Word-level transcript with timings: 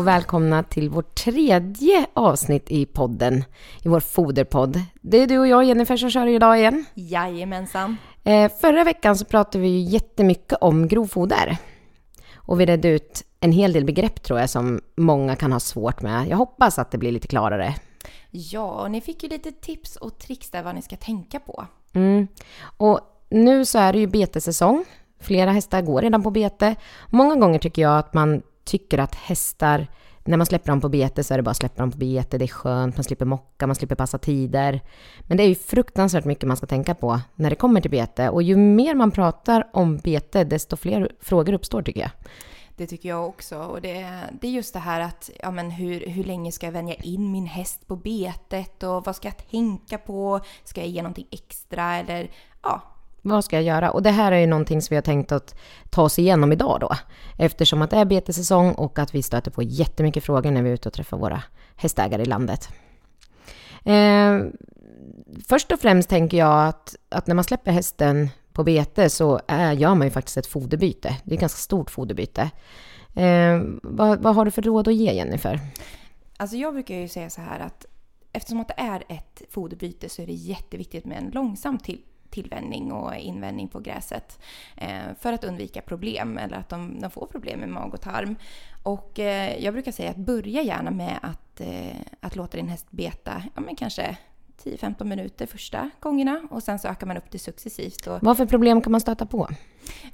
och 0.00 0.06
välkomna 0.06 0.62
till 0.62 0.90
vårt 0.90 1.14
tredje 1.14 2.06
avsnitt 2.14 2.70
i 2.70 2.86
podden, 2.86 3.44
i 3.82 3.88
vår 3.88 4.00
foderpodd. 4.00 4.80
Det 5.00 5.22
är 5.22 5.26
du 5.26 5.38
och 5.38 5.46
jag, 5.46 5.64
Jennifer, 5.64 5.96
som 5.96 6.10
kör 6.10 6.26
idag 6.26 6.58
igen. 6.58 6.84
Jajamensan. 6.94 7.96
Eh, 8.24 8.52
förra 8.60 8.84
veckan 8.84 9.16
så 9.16 9.24
pratade 9.24 9.62
vi 9.62 9.68
ju 9.68 9.80
jättemycket 9.80 10.58
om 10.60 10.88
grovfoder. 10.88 11.56
Och 12.34 12.60
vi 12.60 12.66
redde 12.66 12.88
ut 12.88 13.24
en 13.40 13.52
hel 13.52 13.72
del 13.72 13.84
begrepp 13.84 14.22
tror 14.22 14.40
jag 14.40 14.50
som 14.50 14.80
många 14.96 15.36
kan 15.36 15.52
ha 15.52 15.60
svårt 15.60 16.02
med. 16.02 16.28
Jag 16.28 16.36
hoppas 16.36 16.78
att 16.78 16.90
det 16.90 16.98
blir 16.98 17.12
lite 17.12 17.28
klarare. 17.28 17.74
Ja, 18.30 18.82
och 18.82 18.90
ni 18.90 19.00
fick 19.00 19.22
ju 19.22 19.28
lite 19.28 19.52
tips 19.52 19.96
och 19.96 20.18
tricks 20.18 20.50
där 20.50 20.62
vad 20.62 20.74
ni 20.74 20.82
ska 20.82 20.96
tänka 20.96 21.40
på. 21.40 21.66
Mm. 21.92 22.28
Och 22.76 23.00
nu 23.30 23.64
så 23.64 23.78
är 23.78 23.92
det 23.92 23.98
ju 23.98 24.06
betesäsong. 24.06 24.84
Flera 25.20 25.50
hästar 25.50 25.82
går 25.82 26.02
redan 26.02 26.22
på 26.22 26.30
bete. 26.30 26.76
Många 27.08 27.36
gånger 27.36 27.58
tycker 27.58 27.82
jag 27.82 27.98
att 27.98 28.14
man 28.14 28.42
tycker 28.70 28.98
att 28.98 29.14
hästar, 29.14 29.86
när 30.24 30.36
man 30.36 30.46
släpper 30.46 30.68
dem 30.68 30.80
på 30.80 30.88
bete 30.88 31.24
så 31.24 31.34
är 31.34 31.38
det 31.38 31.42
bara 31.42 31.50
att 31.50 31.56
släppa 31.56 31.82
dem 31.82 31.90
på 31.90 31.98
bete, 31.98 32.38
det 32.38 32.44
är 32.44 32.48
skönt, 32.48 32.96
man 32.96 33.04
slipper 33.04 33.24
mocka, 33.24 33.66
man 33.66 33.76
slipper 33.76 33.94
passa 33.94 34.18
tider. 34.18 34.80
Men 35.20 35.36
det 35.36 35.42
är 35.42 35.48
ju 35.48 35.54
fruktansvärt 35.54 36.24
mycket 36.24 36.48
man 36.48 36.56
ska 36.56 36.66
tänka 36.66 36.94
på 36.94 37.20
när 37.34 37.50
det 37.50 37.56
kommer 37.56 37.80
till 37.80 37.90
bete 37.90 38.28
och 38.28 38.42
ju 38.42 38.56
mer 38.56 38.94
man 38.94 39.10
pratar 39.10 39.68
om 39.72 39.96
bete, 39.96 40.44
desto 40.44 40.76
fler 40.76 41.12
frågor 41.20 41.52
uppstår 41.52 41.82
tycker 41.82 42.00
jag. 42.00 42.10
Det 42.76 42.86
tycker 42.86 43.08
jag 43.08 43.26
också. 43.26 43.58
Och 43.58 43.80
det, 43.80 44.06
det 44.40 44.46
är 44.46 44.50
just 44.50 44.72
det 44.72 44.78
här 44.78 45.00
att 45.00 45.30
ja, 45.42 45.50
men 45.50 45.70
hur, 45.70 46.06
hur 46.06 46.24
länge 46.24 46.52
ska 46.52 46.66
jag 46.66 46.72
vänja 46.72 46.94
in 46.94 47.32
min 47.32 47.46
häst 47.46 47.86
på 47.86 47.96
betet 47.96 48.82
och 48.82 49.04
vad 49.04 49.16
ska 49.16 49.28
jag 49.28 49.50
tänka 49.50 49.98
på? 49.98 50.40
Ska 50.64 50.80
jag 50.80 50.88
ge 50.88 51.02
någonting 51.02 51.26
extra 51.30 51.96
eller 51.96 52.30
ja, 52.62 52.82
vad 53.22 53.44
ska 53.44 53.56
jag 53.56 53.62
göra? 53.62 53.90
Och 53.90 54.02
det 54.02 54.10
här 54.10 54.32
är 54.32 54.38
ju 54.38 54.46
någonting 54.46 54.82
som 54.82 54.92
vi 54.92 54.96
har 54.96 55.02
tänkt 55.02 55.32
att 55.32 55.54
ta 55.90 56.02
oss 56.02 56.18
igenom 56.18 56.52
idag 56.52 56.80
då. 56.80 56.90
Eftersom 57.38 57.82
att 57.82 57.90
det 57.90 57.96
är 57.96 58.04
betesäsong 58.04 58.72
och 58.72 58.98
att 58.98 59.14
vi 59.14 59.22
stöter 59.22 59.50
på 59.50 59.62
jättemycket 59.62 60.24
frågor 60.24 60.50
när 60.50 60.62
vi 60.62 60.70
är 60.70 60.74
ute 60.74 60.88
och 60.88 60.92
träffar 60.92 61.16
våra 61.18 61.42
hästägare 61.76 62.22
i 62.22 62.26
landet. 62.26 62.68
Eh, 63.84 64.40
först 65.48 65.72
och 65.72 65.80
främst 65.80 66.08
tänker 66.08 66.36
jag 66.36 66.68
att, 66.68 66.96
att 67.08 67.26
när 67.26 67.34
man 67.34 67.44
släpper 67.44 67.72
hästen 67.72 68.28
på 68.52 68.64
bete 68.64 69.10
så 69.10 69.40
är, 69.46 69.72
gör 69.72 69.94
man 69.94 70.06
ju 70.06 70.10
faktiskt 70.10 70.36
ett 70.36 70.46
foderbyte. 70.46 71.16
Det 71.24 71.32
är 71.32 71.34
ett 71.34 71.40
ganska 71.40 71.58
stort 71.58 71.90
foderbyte. 71.90 72.50
Eh, 73.14 73.60
vad, 73.82 74.22
vad 74.22 74.34
har 74.34 74.44
du 74.44 74.50
för 74.50 74.62
råd 74.62 74.88
att 74.88 74.94
ge 74.94 75.12
Jennifer? 75.12 75.60
Alltså 76.36 76.56
jag 76.56 76.72
brukar 76.72 76.94
ju 76.94 77.08
säga 77.08 77.30
så 77.30 77.40
här 77.40 77.60
att 77.60 77.86
eftersom 78.32 78.60
att 78.60 78.68
det 78.68 78.74
är 78.76 79.04
ett 79.08 79.42
foderbyte 79.50 80.08
så 80.08 80.22
är 80.22 80.26
det 80.26 80.32
jätteviktigt 80.32 81.04
med 81.04 81.18
en 81.18 81.30
långsam 81.30 81.78
till 81.78 82.00
tillvänjning 82.30 82.92
och 82.92 83.16
invändning 83.16 83.68
på 83.68 83.80
gräset 83.80 84.38
eh, 84.76 85.14
för 85.20 85.32
att 85.32 85.44
undvika 85.44 85.82
problem 85.82 86.38
eller 86.38 86.56
att 86.56 86.68
de, 86.68 87.00
de, 87.00 87.10
får 87.10 87.26
problem 87.26 87.60
med 87.60 87.68
mag 87.68 87.94
och 87.94 88.00
tarm. 88.00 88.36
Och 88.82 89.18
eh, 89.18 89.64
jag 89.64 89.74
brukar 89.74 89.92
säga 89.92 90.10
att 90.10 90.16
börja 90.16 90.62
gärna 90.62 90.90
med 90.90 91.18
att, 91.22 91.60
eh, 91.60 91.96
att 92.20 92.36
låta 92.36 92.56
din 92.56 92.68
häst 92.68 92.86
beta, 92.90 93.42
ja 93.54 93.60
men 93.60 93.76
kanske 93.76 94.16
10-15 94.64 95.04
minuter 95.04 95.46
första 95.46 95.90
gångerna 96.00 96.42
och 96.50 96.62
sen 96.62 96.78
så 96.78 96.88
ökar 96.88 97.06
man 97.06 97.16
upp 97.16 97.30
det 97.30 97.38
successivt. 97.38 98.06
Och, 98.06 98.18
Vad 98.22 98.36
för 98.36 98.46
problem 98.46 98.80
kan 98.80 98.92
man 98.92 99.00
stöta 99.00 99.26
på? 99.26 99.48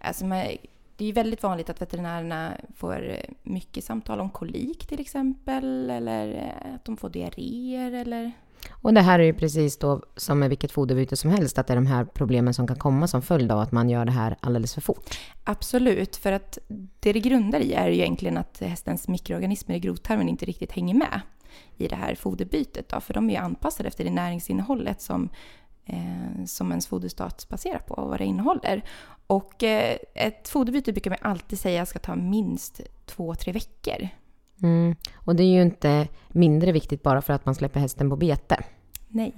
Alltså 0.01 0.25
man, 0.25 0.39
det 0.97 1.05
är 1.05 1.06
ju 1.06 1.12
väldigt 1.12 1.42
vanligt 1.42 1.70
att 1.70 1.83
veterinärerna 1.83 2.53
får 2.77 3.17
mycket 3.42 3.85
samtal 3.85 4.20
om 4.20 4.30
kolik 4.30 4.86
till 4.86 5.01
exempel 5.01 5.90
eller 5.90 6.52
att 6.74 6.85
de 6.85 6.96
får 6.96 7.08
diarréer 7.08 7.92
eller 7.92 8.33
och 8.70 8.94
det 8.94 9.00
här 9.00 9.18
är 9.18 9.24
ju 9.24 9.32
precis 9.32 9.78
då 9.78 10.02
som 10.16 10.38
med 10.38 10.48
vilket 10.48 10.72
foderbyte 10.72 11.16
som 11.16 11.30
helst, 11.30 11.58
att 11.58 11.66
det 11.66 11.72
är 11.72 11.77
de 11.77 11.86
här 11.86 12.04
problemen 12.04 12.54
som 12.54 12.66
kan 12.66 12.77
komma 12.77 13.08
som 13.08 13.22
följd 13.22 13.52
av 13.52 13.60
att 13.60 13.72
man 13.72 13.90
gör 13.90 14.04
det 14.04 14.12
här 14.12 14.36
alldeles 14.40 14.74
för 14.74 14.80
fort. 14.80 15.18
Absolut, 15.44 16.16
för 16.16 16.32
att 16.32 16.58
det 17.00 17.12
det 17.12 17.20
grundar 17.20 17.60
i 17.60 17.72
är 17.72 17.88
ju 17.88 17.94
egentligen 17.94 18.36
att 18.36 18.60
hästens 18.60 19.08
mikroorganismer 19.08 19.77
i 19.77 19.78
grovtarmen 19.78 20.28
inte 20.28 20.44
riktigt 20.44 20.72
hänger 20.72 20.94
med 20.94 21.20
i 21.77 21.88
det 21.88 21.96
här 21.96 22.14
foderbytet. 22.14 22.88
Då, 22.88 23.00
för 23.00 23.14
de 23.14 23.30
är 23.30 23.34
ju 23.34 23.40
anpassade 23.40 23.88
efter 23.88 24.04
det 24.04 24.10
näringsinnehållet 24.10 25.00
som, 25.00 25.28
eh, 25.84 26.44
som 26.46 26.70
ens 26.70 26.86
foderstat 26.86 27.46
baserar 27.48 27.78
på 27.78 27.94
och 27.94 28.08
vad 28.08 28.20
det 28.20 28.24
innehåller. 28.24 28.83
Och 29.27 29.62
eh, 29.62 29.96
ett 30.14 30.48
foderbyte 30.48 30.92
brukar 30.92 31.10
man 31.10 31.18
alltid 31.22 31.58
säga 31.58 31.86
ska 31.86 31.98
ta 31.98 32.14
minst 32.14 32.80
två, 33.04 33.34
tre 33.34 33.52
veckor. 33.52 34.08
Mm. 34.62 34.94
Och 35.14 35.36
det 35.36 35.42
är 35.42 35.55
ju 35.55 35.62
inte 35.62 36.08
mindre 36.28 36.72
viktigt 36.72 37.02
bara 37.02 37.22
för 37.22 37.33
att 37.33 37.46
man 37.46 37.55
släpper 37.55 37.80
hästen 37.80 38.11
på 38.11 38.17
bete. 38.17 38.56
Nej. 39.08 39.34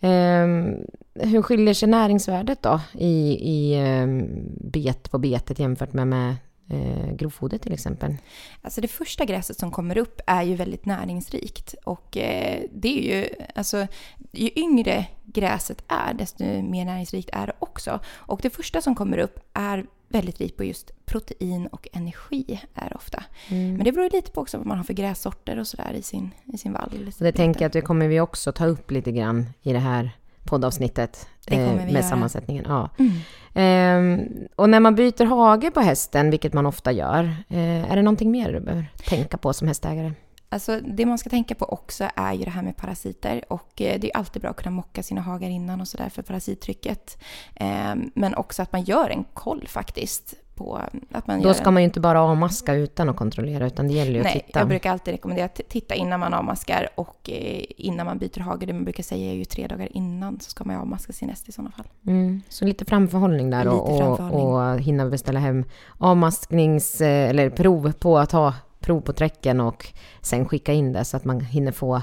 Um, 0.00 0.86
hur 1.14 1.42
skiljer 1.42 1.74
sig 1.74 1.88
näringsvärdet 1.88 2.62
då 2.62 2.80
i, 2.92 3.38
i 3.40 3.84
um, 4.02 4.28
bet 4.60 5.10
på 5.10 5.18
betet 5.18 5.58
jämfört 5.58 5.92
med, 5.92 6.08
med 6.08 6.36
uh, 6.72 7.12
grovfoder 7.12 7.58
till 7.58 7.72
exempel? 7.72 8.16
Alltså 8.62 8.80
det 8.80 8.88
första 8.88 9.24
gräset 9.24 9.58
som 9.58 9.70
kommer 9.70 9.98
upp 9.98 10.20
är 10.26 10.42
ju 10.42 10.54
väldigt 10.54 10.86
näringsrikt 10.86 11.74
och 11.84 12.16
uh, 12.16 12.62
det 12.72 12.98
är 12.98 13.02
ju, 13.02 13.28
alltså 13.54 13.86
ju 14.32 14.50
yngre 14.56 15.06
gräset 15.24 15.84
är 15.88 16.14
desto 16.14 16.44
mer 16.44 16.84
näringsrikt 16.84 17.30
är 17.32 17.46
det 17.46 17.52
också. 17.58 18.00
Och 18.06 18.40
det 18.42 18.50
första 18.50 18.80
som 18.80 18.94
kommer 18.94 19.18
upp 19.18 19.38
är 19.52 19.86
väldigt 20.08 20.40
rikt 20.40 20.56
på 20.56 20.64
just 20.64 21.06
protein 21.06 21.66
och 21.66 21.88
energi 21.92 22.60
är 22.74 22.96
ofta. 22.96 23.24
Mm. 23.48 23.74
Men 23.74 23.84
det 23.84 23.92
beror 23.92 24.10
lite 24.10 24.30
på 24.30 24.40
också 24.40 24.58
vad 24.58 24.66
man 24.66 24.76
har 24.76 24.84
för 24.84 24.94
grässorter 24.94 25.58
och 25.58 25.66
sådär 25.66 25.92
i 25.92 26.02
sin, 26.02 26.30
i 26.44 26.58
sin 26.58 26.72
vall. 26.72 27.12
Det 27.18 27.32
tänker 27.32 27.60
jag 27.60 27.66
att 27.66 27.72
det 27.72 27.80
kommer 27.80 28.08
vi 28.08 28.20
också 28.20 28.52
ta 28.52 28.66
upp 28.66 28.90
lite 28.90 29.12
grann 29.12 29.46
i 29.62 29.72
det 29.72 29.78
här 29.78 30.10
poddavsnittet. 30.44 31.28
Vi 31.46 31.56
med 31.56 31.90
göra. 31.90 32.02
sammansättningen. 32.02 32.64
Ja. 32.68 32.90
Mm. 32.98 33.12
Ehm, 33.54 34.28
och 34.56 34.70
när 34.70 34.80
man 34.80 34.94
byter 34.94 35.24
hage 35.24 35.70
på 35.70 35.80
hästen, 35.80 36.30
vilket 36.30 36.52
man 36.52 36.66
ofta 36.66 36.92
gör, 36.92 37.24
eh, 37.48 37.90
är 37.92 37.96
det 37.96 38.02
någonting 38.02 38.30
mer 38.30 38.52
du 38.52 38.60
behöver 38.60 38.92
tänka 39.04 39.36
på 39.36 39.52
som 39.52 39.68
hästägare? 39.68 40.12
Alltså 40.48 40.80
det 40.80 41.06
man 41.06 41.18
ska 41.18 41.30
tänka 41.30 41.54
på 41.54 41.64
också 41.64 42.08
är 42.16 42.32
ju 42.32 42.44
det 42.44 42.50
här 42.50 42.62
med 42.62 42.76
parasiter 42.76 43.44
och 43.48 43.82
eh, 43.82 44.00
det 44.00 44.10
är 44.10 44.16
alltid 44.16 44.42
bra 44.42 44.50
att 44.50 44.56
kunna 44.56 44.70
mocka 44.70 45.02
sina 45.02 45.20
hagar 45.20 45.48
innan 45.48 45.80
och 45.80 45.88
sådär 45.88 46.08
för 46.08 46.22
parasittrycket. 46.22 47.22
Ehm, 47.54 48.10
men 48.14 48.34
också 48.34 48.62
att 48.62 48.72
man 48.72 48.82
gör 48.82 49.10
en 49.10 49.24
koll 49.34 49.64
faktiskt 49.68 50.34
på 50.54 50.80
att 51.10 51.26
man 51.26 51.42
Då 51.42 51.54
ska 51.54 51.66
en... 51.68 51.74
man 51.74 51.82
ju 51.82 51.84
inte 51.84 52.00
bara 52.00 52.22
avmaska 52.22 52.74
utan 52.74 53.08
att 53.08 53.16
kontrollera 53.16 53.66
utan 53.66 53.88
det 53.88 53.94
gäller 53.94 54.12
ju 54.12 54.22
Nej, 54.22 54.36
att 54.36 54.46
titta. 54.46 54.58
jag 54.58 54.68
brukar 54.68 54.92
alltid 54.92 55.12
rekommendera 55.12 55.44
att 55.46 55.60
titta 55.68 55.94
innan 55.94 56.20
man 56.20 56.34
avmaskar 56.34 56.88
och 56.94 57.30
eh, 57.30 57.64
innan 57.76 58.06
man 58.06 58.18
byter 58.18 58.40
hage. 58.40 58.66
Det 58.66 58.72
man 58.72 58.84
brukar 58.84 59.02
säga 59.02 59.30
är 59.30 59.34
ju 59.34 59.44
tre 59.44 59.66
dagar 59.66 59.88
innan 59.96 60.40
så 60.40 60.50
ska 60.50 60.64
man 60.64 60.76
avmaska 60.76 61.12
sin 61.12 61.28
häst 61.28 61.48
i 61.48 61.52
sådana 61.52 61.70
fall. 61.70 61.86
Mm, 62.06 62.42
så 62.48 62.64
lite 62.64 62.84
framförhållning 62.84 63.50
där 63.50 63.58
lite 63.64 63.70
och, 63.76 63.98
framförhållning. 63.98 64.46
och 64.46 64.80
hinna 64.80 65.06
beställa 65.06 65.40
hem 65.40 65.64
avmasknings 65.98 67.00
eh, 67.00 67.30
eller 67.30 67.50
prov 67.50 67.92
på 67.92 68.18
att 68.18 68.32
ha 68.32 68.54
prov 68.80 69.00
på 69.00 69.12
träcken 69.12 69.60
och 69.60 69.86
sen 70.20 70.48
skicka 70.48 70.72
in 70.72 70.92
det 70.92 71.04
så 71.04 71.16
att 71.16 71.24
man 71.24 71.40
hinner 71.40 71.72
få 71.72 72.02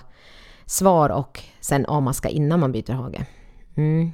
svar 0.65 1.09
och 1.09 1.43
sen 1.59 1.85
avmaska 1.85 2.29
innan 2.29 2.59
man 2.59 2.71
byter 2.71 2.93
hage. 2.93 3.25
Mm. 3.75 4.11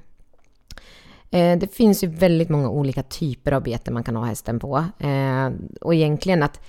Eh, 1.31 1.57
det 1.57 1.75
finns 1.75 2.03
ju 2.03 2.07
väldigt 2.07 2.49
många 2.49 2.69
olika 2.69 3.03
typer 3.03 3.51
av 3.51 3.63
bete 3.63 3.91
man 3.91 4.03
kan 4.03 4.15
ha 4.15 4.25
hästen 4.25 4.59
på. 4.59 4.85
Eh, 4.99 5.51
och 5.81 5.95
egentligen 5.95 6.43
att 6.43 6.61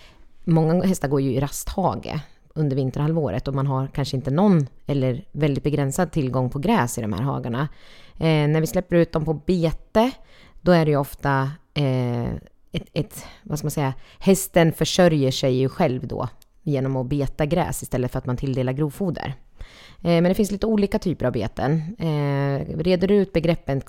många 0.44 0.84
hästar 0.84 1.08
går 1.08 1.20
ju 1.20 1.32
i 1.32 1.41
rasthage 1.41 2.20
under 2.54 2.76
vinterhalvåret 2.76 3.48
och 3.48 3.54
man 3.54 3.66
har 3.66 3.86
kanske 3.86 4.16
inte 4.16 4.30
någon 4.30 4.66
eller 4.86 5.24
väldigt 5.32 5.64
begränsad 5.64 6.12
tillgång 6.12 6.50
på 6.50 6.58
gräs 6.58 6.98
i 6.98 7.00
de 7.00 7.12
här 7.12 7.22
hagarna. 7.22 7.68
Eh, 8.16 8.48
när 8.48 8.60
vi 8.60 8.66
släpper 8.66 8.97
ut 8.97 9.12
dem 9.12 9.24
på 9.24 9.34
bete, 9.34 10.10
då 10.60 10.72
är 10.72 10.84
det 10.84 10.91
ju 10.91 10.97
ofta 10.97 11.50
eh, 11.74 12.33
ett, 12.72 12.88
ett, 12.92 13.24
vad 13.42 13.59
ska 13.59 13.65
man 13.65 13.71
säga, 13.71 13.94
hästen 14.18 14.72
försörjer 14.72 15.30
sig 15.30 15.54
ju 15.54 15.68
själv 15.68 16.06
då 16.06 16.28
genom 16.62 16.97
att 16.97 17.06
beta 17.06 17.47
gräs 17.47 17.83
istället 17.83 18.12
för 18.12 18.18
att 18.18 18.27
man 18.27 18.36
tilldelar 18.36 18.72
grovfoder. 18.72 19.34
Eh, 20.03 20.10
men 20.10 20.24
det 20.24 20.34
finns 20.34 20.50
lite 20.50 20.66
olika 20.66 20.98
typer 20.98 21.27
av 21.27 21.33
beten. 21.33 21.97
Eh, 21.98 22.77
reder 22.77 23.09
du 23.09 23.15
ut 23.15 23.33
begreppen 23.33 23.80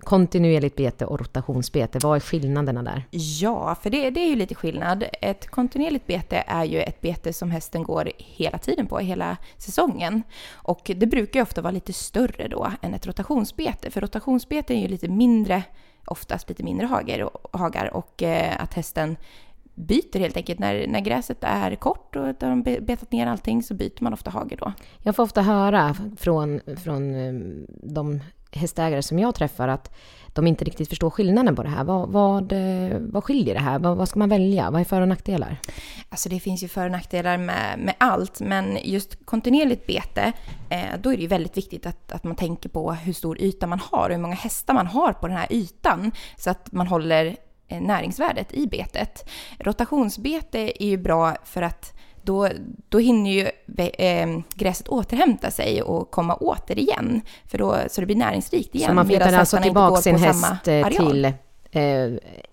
kontinuerligt 0.00 0.76
bete 0.76 1.04
och 1.04 1.18
rotationsbete? 1.18 1.98
Vad 2.02 2.16
är 2.16 2.20
skillnaderna 2.20 2.82
där? 2.82 3.04
Ja, 3.10 3.74
för 3.82 3.90
det, 3.90 4.10
det 4.10 4.20
är 4.20 4.28
ju 4.28 4.36
lite 4.36 4.54
skillnad. 4.54 5.04
Ett 5.20 5.50
kontinuerligt 5.50 6.06
bete 6.06 6.44
är 6.46 6.64
ju 6.64 6.80
ett 6.80 7.00
bete 7.00 7.32
som 7.32 7.50
hästen 7.50 7.82
går 7.82 8.10
hela 8.16 8.58
tiden 8.58 8.86
på, 8.86 8.98
hela 8.98 9.36
säsongen. 9.56 10.22
Och 10.52 10.90
det 10.96 11.06
brukar 11.06 11.40
ju 11.40 11.42
ofta 11.42 11.62
vara 11.62 11.72
lite 11.72 11.92
större 11.92 12.48
då 12.48 12.72
än 12.82 12.94
ett 12.94 13.06
rotationsbete, 13.06 13.90
för 13.90 14.00
rotationsbete 14.00 14.74
är 14.74 14.80
ju 14.80 14.88
lite 14.88 15.08
mindre 15.08 15.62
oftast 16.10 16.48
lite 16.48 16.62
mindre 16.62 16.86
hagar 16.86 17.22
och, 17.22 17.58
hagar 17.58 17.94
och 17.94 18.22
eh, 18.22 18.62
att 18.62 18.74
hästen 18.74 19.16
byter 19.78 20.18
helt 20.18 20.36
enkelt. 20.36 20.58
När, 20.58 20.86
när 20.86 21.00
gräset 21.00 21.38
är 21.40 21.74
kort 21.74 22.16
och 22.16 22.34
de 22.40 22.62
betat 22.62 23.12
ner 23.12 23.26
allting 23.26 23.62
så 23.62 23.74
byter 23.74 24.02
man 24.02 24.12
ofta 24.12 24.30
hage 24.30 24.56
då. 24.58 24.72
Jag 25.02 25.16
får 25.16 25.22
ofta 25.22 25.42
höra 25.42 25.96
från, 26.16 26.60
från 26.76 27.14
eh, 27.14 27.32
de 27.82 28.20
hästägare 28.52 29.02
som 29.02 29.18
jag 29.18 29.34
träffar 29.34 29.68
att 29.68 29.94
de 30.32 30.46
inte 30.46 30.64
riktigt 30.64 30.88
förstår 30.88 31.10
skillnaden 31.10 31.56
på 31.56 31.62
det 31.62 31.68
här. 31.68 31.84
Vad, 31.84 32.08
vad, 32.08 32.52
eh, 32.52 32.98
vad 33.00 33.24
skiljer 33.24 33.54
det 33.54 33.60
här? 33.60 33.78
Vad, 33.78 33.96
vad, 33.96 34.08
ska 34.08 34.18
man 34.18 34.28
välja? 34.28 34.70
Vad 34.70 34.80
är 34.80 34.84
för 34.84 35.00
och 35.00 35.08
nackdelar? 35.08 35.56
Alltså 36.08 36.28
det 36.28 36.40
finns 36.40 36.62
ju 36.62 36.68
för 36.68 36.84
och 36.84 36.90
nackdelar 36.90 37.38
med, 37.38 37.78
med 37.78 37.94
allt, 37.98 38.40
men 38.40 38.78
just 38.82 39.26
kontinuerligt 39.26 39.86
bete, 39.86 40.32
eh, 40.68 41.00
då 41.00 41.12
är 41.12 41.16
det 41.16 41.22
ju 41.22 41.28
väldigt 41.28 41.56
viktigt 41.56 41.86
att, 41.86 42.12
att 42.12 42.24
man 42.24 42.36
tänker 42.36 42.68
på 42.68 42.92
hur 42.92 43.12
stor 43.12 43.40
yta 43.40 43.66
man 43.66 43.80
har 43.90 44.08
och 44.08 44.14
hur 44.14 44.22
många 44.22 44.34
hästar 44.34 44.74
man 44.74 44.86
har 44.86 45.12
på 45.12 45.28
den 45.28 45.36
här 45.36 45.52
ytan, 45.52 46.12
så 46.36 46.50
att 46.50 46.72
man 46.72 46.86
håller 46.86 47.36
näringsvärdet 47.68 48.52
i 48.52 48.66
betet. 48.66 49.30
Rotationsbete 49.58 50.84
är 50.84 50.88
ju 50.88 50.96
bra 50.96 51.36
för 51.44 51.62
att 51.62 51.94
då, 52.22 52.48
då 52.88 52.98
hinner 52.98 53.30
ju 53.30 53.48
äh, 53.98 54.28
gräset 54.54 54.88
återhämta 54.88 55.50
sig 55.50 55.82
och 55.82 56.10
komma 56.10 56.34
åter 56.34 56.78
igen. 56.78 57.22
För 57.46 57.58
då, 57.58 57.76
så 57.88 58.00
det 58.00 58.06
blir 58.06 58.16
näringsrikt 58.16 58.74
igen. 58.74 58.88
Så 58.88 58.94
man 58.94 59.06
flyttar 59.06 59.32
alltså 59.32 59.56
tillbaka 59.56 60.02
sin 60.02 60.16
häst 60.16 60.68
eh, 60.68 60.88
till 60.88 61.24
eh, 61.70 61.82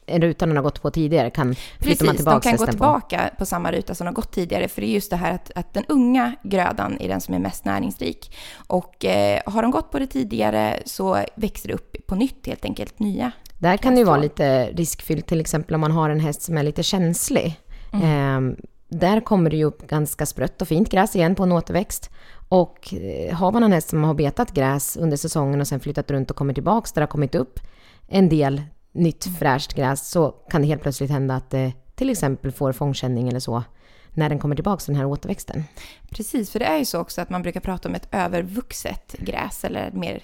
en 0.06 0.22
ruta 0.22 0.46
den 0.46 0.56
har 0.56 0.64
gått 0.64 0.82
på 0.82 0.92
tidigare 0.92 1.30
kan 1.30 1.56
Precis, 1.80 2.04
man 2.04 2.16
tillbaka 2.16 2.40
de 2.40 2.50
kan 2.50 2.58
gå 2.58 2.66
tillbaka 2.66 3.30
på. 3.30 3.36
på 3.38 3.46
samma 3.46 3.72
ruta 3.72 3.96
som 3.96 4.06
de 4.06 4.10
har 4.10 4.16
gått 4.16 4.32
tidigare. 4.32 4.68
För 4.68 4.82
det 4.82 4.88
är 4.88 4.92
just 4.92 5.10
det 5.10 5.16
här 5.16 5.34
att, 5.34 5.52
att 5.56 5.74
den 5.74 5.86
unga 5.88 6.36
grödan 6.44 6.98
är 7.00 7.08
den 7.08 7.22
som 7.22 7.34
är 7.34 7.40
mest 7.40 7.66
näringsrik. 7.66 8.36
Och 8.68 9.06
eh, 9.06 9.42
har 9.46 9.62
de 9.62 9.72
gått 9.72 9.92
på 9.92 10.00
det 10.00 10.08
tidigare 10.08 10.80
så 10.86 11.20
växer 11.36 11.68
det 11.68 11.74
upp 11.74 12.08
på 12.08 12.16
nytt 12.16 12.48
helt 12.48 12.66
enkelt, 12.66 13.00
nya. 13.00 13.32
Där 13.60 13.78
kan 13.78 13.94
det 13.94 14.00
ju 14.00 14.06
vara 14.06 14.18
lite 14.18 14.68
riskfyllt, 14.68 15.28
till 15.28 15.42
exempel 15.42 15.76
om 15.76 15.82
man 15.82 15.92
har 15.92 16.10
en 16.10 16.20
häst 16.20 16.42
som 16.42 16.58
är 16.58 16.64
lite 16.64 16.84
känslig. 16.84 17.60
Mm. 17.94 18.50
Eh, 18.50 18.58
där 18.88 19.22
kommer 19.22 19.50
det 19.50 19.58
ju 19.58 19.64
upp 19.64 19.88
ganska 19.88 20.26
sprött 20.26 20.62
och 20.62 20.68
fint 20.68 20.90
gräs 20.90 21.16
igen 21.16 21.36
på 21.36 21.44
en 21.44 21.52
återväxt. 21.52 22.10
Och 22.50 22.94
eh, 22.94 23.36
har 23.36 23.52
man 23.52 23.64
en 23.64 23.72
häst 23.72 23.90
som 23.90 24.04
har 24.04 24.14
betat 24.14 24.52
gräs 24.52 24.98
under 24.98 25.18
säsongen 25.18 25.62
och 25.62 25.68
sen 25.68 25.80
flyttat 25.80 26.12
runt 26.12 26.32
och 26.32 26.38
kommer 26.38 26.54
tillbaks 26.54 26.92
där 26.92 27.02
det 27.02 27.06
har 27.06 27.12
kommit 27.12 27.36
upp 27.36 27.60
en 28.08 28.30
del 28.30 28.62
nytt 28.92 29.40
fräscht 29.40 29.74
gräs 29.74 30.10
så 30.10 30.30
kan 30.30 30.62
det 30.62 30.68
helt 30.68 30.82
plötsligt 30.82 31.12
hända 31.12 31.36
att 31.36 31.50
det 31.50 31.74
till 31.96 32.10
exempel 32.10 32.52
får 32.52 32.72
fångkänning 32.72 33.28
eller 33.28 33.40
så 33.40 33.64
när 34.10 34.30
den 34.30 34.40
kommer 34.40 34.56
tillbaka 34.56 34.84
den 34.86 34.96
här 34.96 35.06
återväxten. 35.06 35.64
Precis, 36.10 36.52
för 36.52 36.60
det 36.60 36.66
är 36.66 36.78
ju 36.78 36.86
så 36.86 37.00
också 37.00 37.22
att 37.22 37.30
man 37.30 37.42
brukar 37.42 37.60
prata 37.60 37.90
om 37.90 37.96
ett 37.96 38.08
övervuxet 38.12 39.16
gräs 39.20 39.64
eller 39.64 39.92
mer 39.92 40.24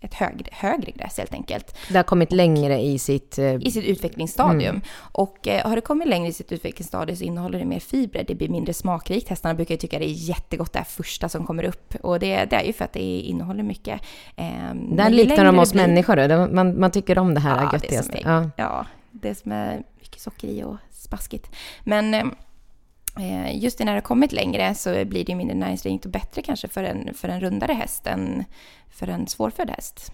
ett 0.00 0.14
högre, 0.14 0.48
högre 0.52 0.90
gräs 0.90 1.18
helt 1.18 1.34
enkelt. 1.34 1.76
Det 1.88 1.96
har 1.96 2.02
kommit 2.02 2.32
längre 2.32 2.80
i 2.80 2.98
sitt... 2.98 3.38
Eh, 3.38 3.54
I 3.54 3.70
sitt 3.70 3.84
utvecklingsstadium. 3.84 4.70
Mm. 4.70 4.82
Och 4.98 5.48
eh, 5.48 5.68
har 5.68 5.76
det 5.76 5.80
kommit 5.80 6.08
längre 6.08 6.28
i 6.28 6.32
sitt 6.32 6.52
utvecklingsstadium 6.52 7.16
så 7.16 7.24
innehåller 7.24 7.58
det 7.58 7.64
mer 7.64 7.80
fibrer. 7.80 8.24
Det 8.28 8.34
blir 8.34 8.48
mindre 8.48 8.74
smakrikt. 8.74 9.28
Hästarna 9.28 9.54
brukar 9.54 9.74
ju 9.74 9.78
tycka 9.78 9.98
det 9.98 10.04
är 10.04 10.28
jättegott 10.28 10.72
det 10.72 10.78
här 10.78 10.86
första 10.86 11.28
som 11.28 11.46
kommer 11.46 11.64
upp. 11.64 11.94
Och 12.02 12.18
det, 12.18 12.44
det 12.44 12.56
är 12.56 12.64
ju 12.64 12.72
för 12.72 12.84
att 12.84 12.92
det 12.92 13.20
innehåller 13.20 13.62
mycket. 13.62 14.00
Eh, 14.36 14.74
Där 14.74 15.10
liknar 15.10 15.44
de 15.44 15.58
oss 15.58 15.72
blir... 15.72 15.86
människor. 15.86 16.48
Man, 16.52 16.80
man 16.80 16.90
tycker 16.90 17.18
om 17.18 17.34
det 17.34 17.40
här 17.40 17.62
ja, 17.62 17.70
göttigaste. 17.72 18.20
Ja. 18.24 18.50
ja, 18.56 18.86
det 19.10 19.34
som 19.34 19.52
är 19.52 19.82
mycket 20.00 20.20
socker 20.20 20.48
i 20.48 20.62
och 20.62 20.76
spaskigt. 20.90 21.50
Men 21.84 22.14
Eh, 22.14 22.24
just 23.52 23.78
när 23.78 23.86
det 23.86 23.92
har 23.92 24.00
kommit 24.00 24.32
längre 24.32 24.74
så 24.74 25.04
blir 25.04 25.24
det 25.24 25.34
mindre 25.34 25.56
näringsrikt 25.56 26.04
och 26.04 26.10
bättre 26.10 26.42
kanske 26.42 26.68
för 26.68 26.84
en, 26.84 27.14
för 27.14 27.28
en 27.28 27.40
rundare 27.40 27.72
häst 27.72 28.06
än 28.06 28.44
för 28.90 29.08
en 29.08 29.26
svårfödd 29.26 29.70
häst. 29.70 30.12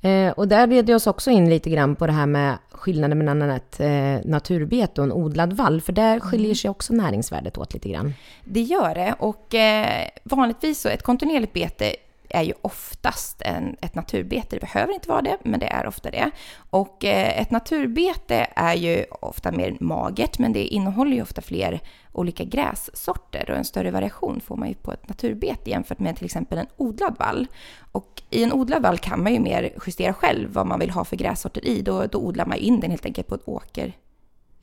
Eh, 0.00 0.30
och 0.30 0.48
där 0.48 0.66
leder 0.66 0.94
oss 0.94 1.06
också 1.06 1.30
in 1.30 1.50
lite 1.50 1.70
grann 1.70 1.96
på 1.96 2.06
det 2.06 2.12
här 2.12 2.26
med 2.26 2.58
skillnaden 2.70 3.18
mellan 3.18 3.50
ett 3.50 3.80
eh, 3.80 4.16
naturbete 4.24 5.00
och 5.00 5.04
en 5.04 5.12
odlad 5.12 5.52
vall, 5.52 5.80
för 5.80 5.92
där 5.92 6.20
skiljer 6.20 6.46
mm. 6.46 6.56
sig 6.56 6.70
också 6.70 6.92
näringsvärdet 6.92 7.58
åt 7.58 7.74
lite 7.74 7.88
grann. 7.88 8.14
Det 8.44 8.60
gör 8.60 8.94
det 8.94 9.14
och 9.18 9.54
eh, 9.54 10.08
vanligtvis 10.24 10.80
så 10.80 10.88
ett 10.88 11.02
kontinuerligt 11.02 11.52
bete 11.52 11.96
är 12.28 12.42
ju 12.42 12.52
oftast 12.62 13.42
en, 13.42 13.76
ett 13.80 13.94
naturbete. 13.94 14.46
Det 14.50 14.60
behöver 14.60 14.94
inte 14.94 15.08
vara 15.08 15.22
det, 15.22 15.38
men 15.42 15.60
det 15.60 15.66
är 15.66 15.86
ofta 15.86 16.10
det. 16.10 16.30
Och 16.70 17.04
eh, 17.04 17.40
ett 17.40 17.50
naturbete 17.50 18.46
är 18.56 18.74
ju 18.74 19.04
ofta 19.20 19.52
mer 19.52 19.76
magert, 19.80 20.38
men 20.38 20.52
det 20.52 20.64
innehåller 20.64 21.16
ju 21.16 21.22
ofta 21.22 21.42
fler 21.42 21.80
olika 22.12 22.44
grässorter 22.44 23.50
och 23.50 23.56
en 23.56 23.64
större 23.64 23.90
variation 23.90 24.40
får 24.40 24.56
man 24.56 24.68
ju 24.68 24.74
på 24.74 24.92
ett 24.92 25.08
naturbete 25.08 25.70
jämfört 25.70 25.98
med 25.98 26.16
till 26.16 26.24
exempel 26.24 26.58
en 26.58 26.66
odlad 26.76 27.16
vall. 27.18 27.46
Och 27.92 28.22
i 28.30 28.44
en 28.44 28.52
odlad 28.52 28.82
vall 28.82 28.98
kan 28.98 29.22
man 29.22 29.32
ju 29.32 29.40
mer 29.40 29.70
justera 29.86 30.12
själv 30.12 30.52
vad 30.52 30.66
man 30.66 30.80
vill 30.80 30.90
ha 30.90 31.04
för 31.04 31.16
grässorter 31.16 31.66
i. 31.66 31.82
Då, 31.82 32.06
då 32.06 32.18
odlar 32.18 32.46
man 32.46 32.58
in 32.58 32.80
den 32.80 32.90
helt 32.90 33.06
enkelt 33.06 33.26
på 33.26 33.34
ett 33.34 33.48
åker, 33.48 33.92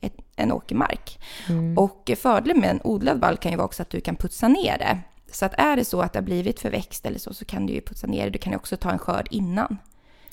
ett, 0.00 0.14
en 0.36 0.52
åkermark. 0.52 1.18
Mm. 1.48 1.78
Och 1.78 2.10
fördelen 2.16 2.60
med 2.60 2.70
en 2.70 2.80
odlad 2.84 3.20
vall 3.20 3.36
kan 3.36 3.50
ju 3.52 3.56
vara 3.56 3.66
också 3.66 3.82
att 3.82 3.90
du 3.90 4.00
kan 4.00 4.16
putsa 4.16 4.48
ner 4.48 4.78
det 4.78 4.98
så 5.32 5.44
att 5.46 5.54
är 5.58 5.76
det 5.76 5.84
så 5.84 6.00
att 6.00 6.12
det 6.12 6.18
har 6.18 6.24
blivit 6.24 6.60
förväxt 6.60 7.06
eller 7.06 7.18
så, 7.18 7.34
så 7.34 7.44
kan 7.44 7.66
du 7.66 7.72
ju 7.72 7.80
putsa 7.80 8.06
ner 8.06 8.24
det. 8.24 8.30
Du 8.30 8.38
kan 8.38 8.52
ju 8.52 8.56
också 8.56 8.76
ta 8.76 8.90
en 8.90 8.98
skörd 8.98 9.28
innan. 9.30 9.78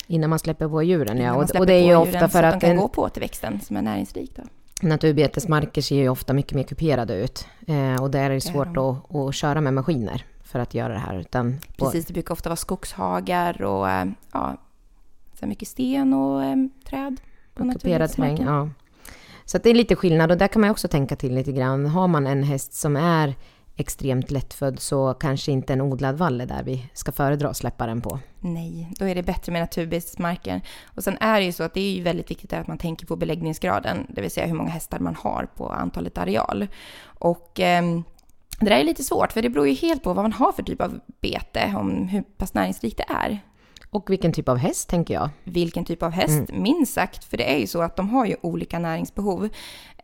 Innan 0.06 0.30
man 0.30 0.38
släpper 0.38 0.68
på 0.68 0.82
djuren, 0.82 1.18
ja. 1.18 1.34
Och, 1.34 1.56
och, 1.56 1.66
det 1.66 1.72
är 1.72 1.86
ju 1.86 1.96
ofta 1.96 2.28
för 2.28 2.42
att... 2.42 2.60
de 2.60 2.66
kan 2.66 2.76
gå 2.76 2.88
på 2.88 3.02
återväxten 3.02 3.60
som 3.60 3.76
är 3.76 3.82
näringsrik 3.82 4.36
då. 4.36 4.42
Naturbetesmarker 4.82 5.82
ser 5.82 5.96
ju 5.96 6.08
ofta 6.08 6.32
mycket 6.32 6.52
mer 6.52 6.62
kuperade 6.62 7.14
ut. 7.14 7.46
Eh, 7.66 8.02
och 8.02 8.10
där 8.10 8.30
är 8.30 8.34
det 8.34 8.40
svårt 8.40 8.76
att, 8.76 9.14
att 9.16 9.34
köra 9.34 9.60
med 9.60 9.74
maskiner 9.74 10.24
för 10.44 10.58
att 10.58 10.74
göra 10.74 10.92
det 10.92 10.98
här. 10.98 11.18
Utan 11.18 11.58
Precis, 11.76 12.06
det 12.06 12.12
brukar 12.12 12.32
ofta 12.32 12.48
vara 12.48 12.56
skogshagar 12.56 13.62
och 13.62 13.90
eh, 13.90 14.06
ja, 14.32 14.56
så 15.40 15.46
mycket 15.46 15.68
sten 15.68 16.14
och 16.14 16.44
eh, 16.44 16.56
träd. 16.84 17.20
På 17.54 17.72
kuperad 17.72 18.12
terräng, 18.12 18.42
ja. 18.42 18.68
Så 19.44 19.58
det 19.58 19.70
är 19.70 19.74
lite 19.74 19.96
skillnad 19.96 20.30
och 20.30 20.38
där 20.38 20.48
kan 20.48 20.60
man 20.60 20.70
också 20.70 20.88
tänka 20.88 21.16
till 21.16 21.34
lite 21.34 21.52
grann. 21.52 21.86
Har 21.86 22.08
man 22.08 22.26
en 22.26 22.42
häst 22.42 22.74
som 22.74 22.96
är 22.96 23.34
extremt 23.76 24.30
lättfödd 24.30 24.80
så 24.80 25.14
kanske 25.14 25.52
inte 25.52 25.72
en 25.72 25.80
odlad 25.80 26.18
vall 26.18 26.40
är 26.40 26.46
där 26.46 26.62
vi 26.62 26.86
ska 26.92 27.12
föredra 27.12 27.48
att 27.48 27.56
släppa 27.56 27.86
den 27.86 28.00
på. 28.00 28.18
Nej, 28.40 28.92
då 28.98 29.08
är 29.08 29.14
det 29.14 29.22
bättre 29.22 29.52
med 29.52 29.60
naturbetesmarker. 29.60 30.60
Och 30.84 31.04
sen 31.04 31.18
är 31.20 31.40
det 31.40 31.46
ju 31.46 31.52
så 31.52 31.62
att 31.62 31.74
det 31.74 31.80
är 31.80 31.94
ju 31.94 32.02
väldigt 32.02 32.30
viktigt 32.30 32.52
att 32.52 32.66
man 32.66 32.78
tänker 32.78 33.06
på 33.06 33.16
beläggningsgraden, 33.16 34.06
det 34.08 34.20
vill 34.20 34.30
säga 34.30 34.46
hur 34.46 34.54
många 34.54 34.70
hästar 34.70 34.98
man 34.98 35.14
har 35.14 35.48
på 35.56 35.68
antalet 35.68 36.18
areal. 36.18 36.66
Och 37.04 37.60
eh, 37.60 37.82
det 38.60 38.66
där 38.66 38.80
är 38.80 38.84
lite 38.84 39.04
svårt, 39.04 39.32
för 39.32 39.42
det 39.42 39.50
beror 39.50 39.68
ju 39.68 39.74
helt 39.74 40.02
på 40.02 40.12
vad 40.12 40.24
man 40.24 40.32
har 40.32 40.52
för 40.52 40.62
typ 40.62 40.80
av 40.80 41.00
bete, 41.20 41.74
om 41.76 42.08
hur 42.08 42.22
pass 42.22 42.54
näringsrikt 42.54 42.96
det 42.96 43.06
är. 43.08 43.40
Och 43.94 44.10
vilken 44.10 44.32
typ 44.32 44.48
av 44.48 44.56
häst, 44.56 44.88
tänker 44.88 45.14
jag. 45.14 45.30
Vilken 45.44 45.84
typ 45.84 46.02
av 46.02 46.10
häst, 46.10 46.50
mm. 46.50 46.62
minst 46.62 46.94
sagt. 46.94 47.24
För 47.24 47.36
det 47.36 47.54
är 47.54 47.58
ju 47.58 47.66
så 47.66 47.82
att 47.82 47.96
de 47.96 48.08
har 48.08 48.26
ju 48.26 48.36
olika 48.40 48.78
näringsbehov. 48.78 49.48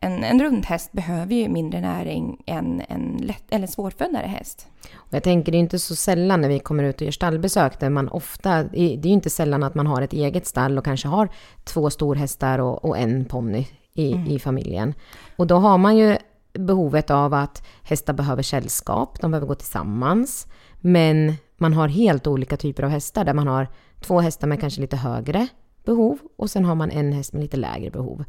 En, 0.00 0.24
en 0.24 0.42
rund 0.42 0.66
häst 0.66 0.92
behöver 0.92 1.34
ju 1.34 1.48
mindre 1.48 1.80
näring 1.80 2.42
än 2.46 2.82
en 2.88 3.16
lätt, 3.22 3.44
eller 3.50 3.66
svårföddare 3.66 4.26
häst. 4.26 4.66
Och 4.94 5.14
jag 5.14 5.22
tänker, 5.22 5.52
det 5.52 5.58
är 5.58 5.60
inte 5.60 5.78
så 5.78 5.96
sällan 5.96 6.40
när 6.40 6.48
vi 6.48 6.58
kommer 6.58 6.84
ut 6.84 6.96
och 6.96 7.02
gör 7.02 7.10
stallbesök, 7.12 7.80
där 7.80 7.90
man 7.90 8.08
ofta, 8.08 8.62
det 8.62 8.78
är 8.78 9.06
ju 9.06 9.12
inte 9.12 9.30
sällan 9.30 9.62
att 9.62 9.74
man 9.74 9.86
har 9.86 10.02
ett 10.02 10.12
eget 10.12 10.46
stall 10.46 10.78
och 10.78 10.84
kanske 10.84 11.08
har 11.08 11.28
två 11.64 11.90
storhästar 11.90 12.58
och, 12.58 12.84
och 12.84 12.98
en 12.98 13.24
ponny 13.24 13.66
i, 13.94 14.12
mm. 14.12 14.26
i 14.26 14.38
familjen. 14.38 14.94
Och 15.36 15.46
då 15.46 15.56
har 15.56 15.78
man 15.78 15.96
ju 15.96 16.16
behovet 16.52 17.10
av 17.10 17.34
att 17.34 17.66
hästar 17.82 18.12
behöver 18.12 18.42
sällskap, 18.42 19.20
de 19.20 19.30
behöver 19.30 19.46
gå 19.46 19.54
tillsammans. 19.54 20.46
Men 20.80 21.34
man 21.60 21.72
har 21.72 21.88
helt 21.88 22.26
olika 22.26 22.56
typer 22.56 22.82
av 22.82 22.90
hästar 22.90 23.24
där 23.24 23.34
man 23.34 23.48
har 23.48 23.68
två 24.00 24.20
hästar 24.20 24.48
med 24.48 24.60
kanske 24.60 24.80
lite 24.80 24.96
högre 24.96 25.48
behov 25.84 26.18
och 26.36 26.50
sen 26.50 26.64
har 26.64 26.74
man 26.74 26.90
en 26.90 27.12
häst 27.12 27.32
med 27.32 27.42
lite 27.42 27.56
lägre 27.56 27.90
behov. 27.90 28.24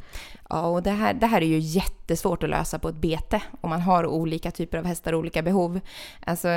Ja, 0.50 0.68
och 0.68 0.84
det 0.84 0.92
här, 0.92 1.14
det 1.14 1.26
här 1.26 1.42
är 1.42 1.46
ju 1.46 1.60
jättesvårt 1.60 2.44
att 2.44 2.50
lösa 2.50 2.80
på 2.80 2.90
ett 2.90 2.96
bete 2.96 3.42
om 3.62 3.70
man 3.70 3.82
har 3.82 4.06
olika 4.06 4.52
typer 4.52 4.78
av 4.78 4.86
hästar 4.86 5.14
och 5.14 5.20
olika 5.20 5.42
behov. 5.42 5.80
Alltså, 6.26 6.48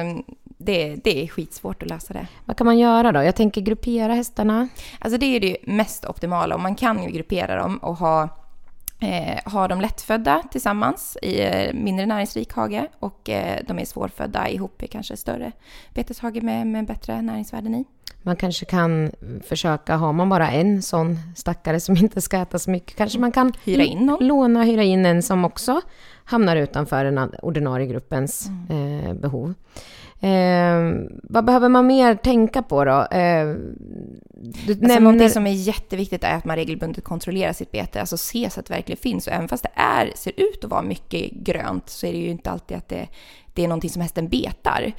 det, 0.45 0.95
det 1.04 1.25
är 1.25 1.28
skitsvårt 1.28 1.83
att 1.83 1.88
lösa 1.88 2.14
det. 2.14 2.26
Vad 2.45 2.57
kan 2.57 2.64
man 2.64 2.78
göra 2.78 3.12
då? 3.12 3.23
Jag 3.23 3.37
tänker 3.37 3.61
gruppera 3.61 4.14
hästarna. 4.14 4.69
Alltså 4.99 5.19
det 5.19 5.26
är 5.26 5.40
det 5.40 5.57
mest 5.62 6.04
optimala 6.04 6.54
och 6.54 6.61
man 6.61 6.75
kan 6.75 7.02
ju 7.02 7.11
gruppera 7.11 7.57
dem 7.57 7.78
och 7.78 7.97
ha 7.97 8.28
eh, 9.05 9.39
har 9.45 9.69
de 9.69 9.81
lättfödda 9.81 10.43
tillsammans 10.51 11.19
i 11.23 11.41
eh, 11.41 11.75
mindre 11.75 12.07
näringsrik 12.07 12.53
hage 12.53 12.89
och 12.99 13.31
eh, 13.31 13.61
de 13.67 13.79
är 13.79 13.85
svårfödda 13.85 14.49
ihop 14.49 14.83
i 14.83 14.87
kanske 14.87 15.17
större 15.17 15.53
beteshage 15.95 16.43
med, 16.43 16.67
med 16.67 16.87
bättre 16.87 17.23
näringsvärden 17.23 17.75
i. 17.75 17.85
Man 18.23 18.37
kanske 18.37 18.65
kan 18.65 19.11
försöka, 19.45 19.97
har 19.97 20.13
man 20.13 20.29
bara 20.29 20.51
en 20.51 20.83
sån 20.83 21.19
stackare 21.37 21.81
som 21.81 21.97
inte 22.01 22.21
ska 22.21 22.37
äta 22.39 22.59
så 22.59 22.71
mycket, 22.71 22.97
kanske 22.97 23.19
man 23.19 23.33
kan 23.33 23.53
hyra 23.65 23.83
in 23.83 23.99
någon. 23.99 24.27
låna, 24.27 24.63
hyra 24.63 24.83
in 24.83 25.07
en 25.07 25.23
som 25.23 25.45
också 25.45 25.81
hamnar 26.25 26.57
utanför 26.57 27.05
den 27.05 27.35
ordinarie 27.43 27.87
gruppens 27.87 28.49
mm. 28.71 29.07
eh, 29.07 29.15
behov. 29.15 29.55
Eh, 30.21 31.07
vad 31.23 31.45
behöver 31.45 31.69
man 31.69 31.87
mer 31.87 32.15
tänka 32.15 32.63
på 32.63 32.85
då? 32.85 33.07
Eh, 33.11 33.47
du 33.47 34.73
alltså 34.73 34.73
nämner... 34.73 35.01
Någonting 35.01 35.31
som 35.31 35.47
är 35.47 35.53
jätteviktigt 35.53 36.25
är 36.25 36.35
att 36.35 36.45
man 36.45 36.57
regelbundet 36.57 37.05
kontrollerar 37.05 37.53
sitt 37.53 37.73
bete, 37.73 38.01
alltså 38.01 38.17
se 38.17 38.51
så 38.51 38.61
att 38.61 38.67
det 38.67 38.75
verkligen 38.75 38.99
finns. 38.99 39.27
Och 39.27 39.33
även 39.33 39.49
fast 39.49 39.63
det 39.63 39.73
är, 39.75 40.13
ser 40.15 40.33
ut 40.37 40.65
att 40.65 40.71
vara 40.71 40.83
mycket 40.83 41.31
grönt 41.31 41.89
så 41.89 42.07
är 42.07 42.13
det 42.13 42.19
ju 42.19 42.29
inte 42.29 42.51
alltid 42.51 42.77
att 42.77 42.89
det, 42.89 43.09
det 43.55 43.65
är 43.65 43.69
någonting 43.69 43.91
som 43.91 44.03
hästen 44.03 44.29
betar. 44.29 44.93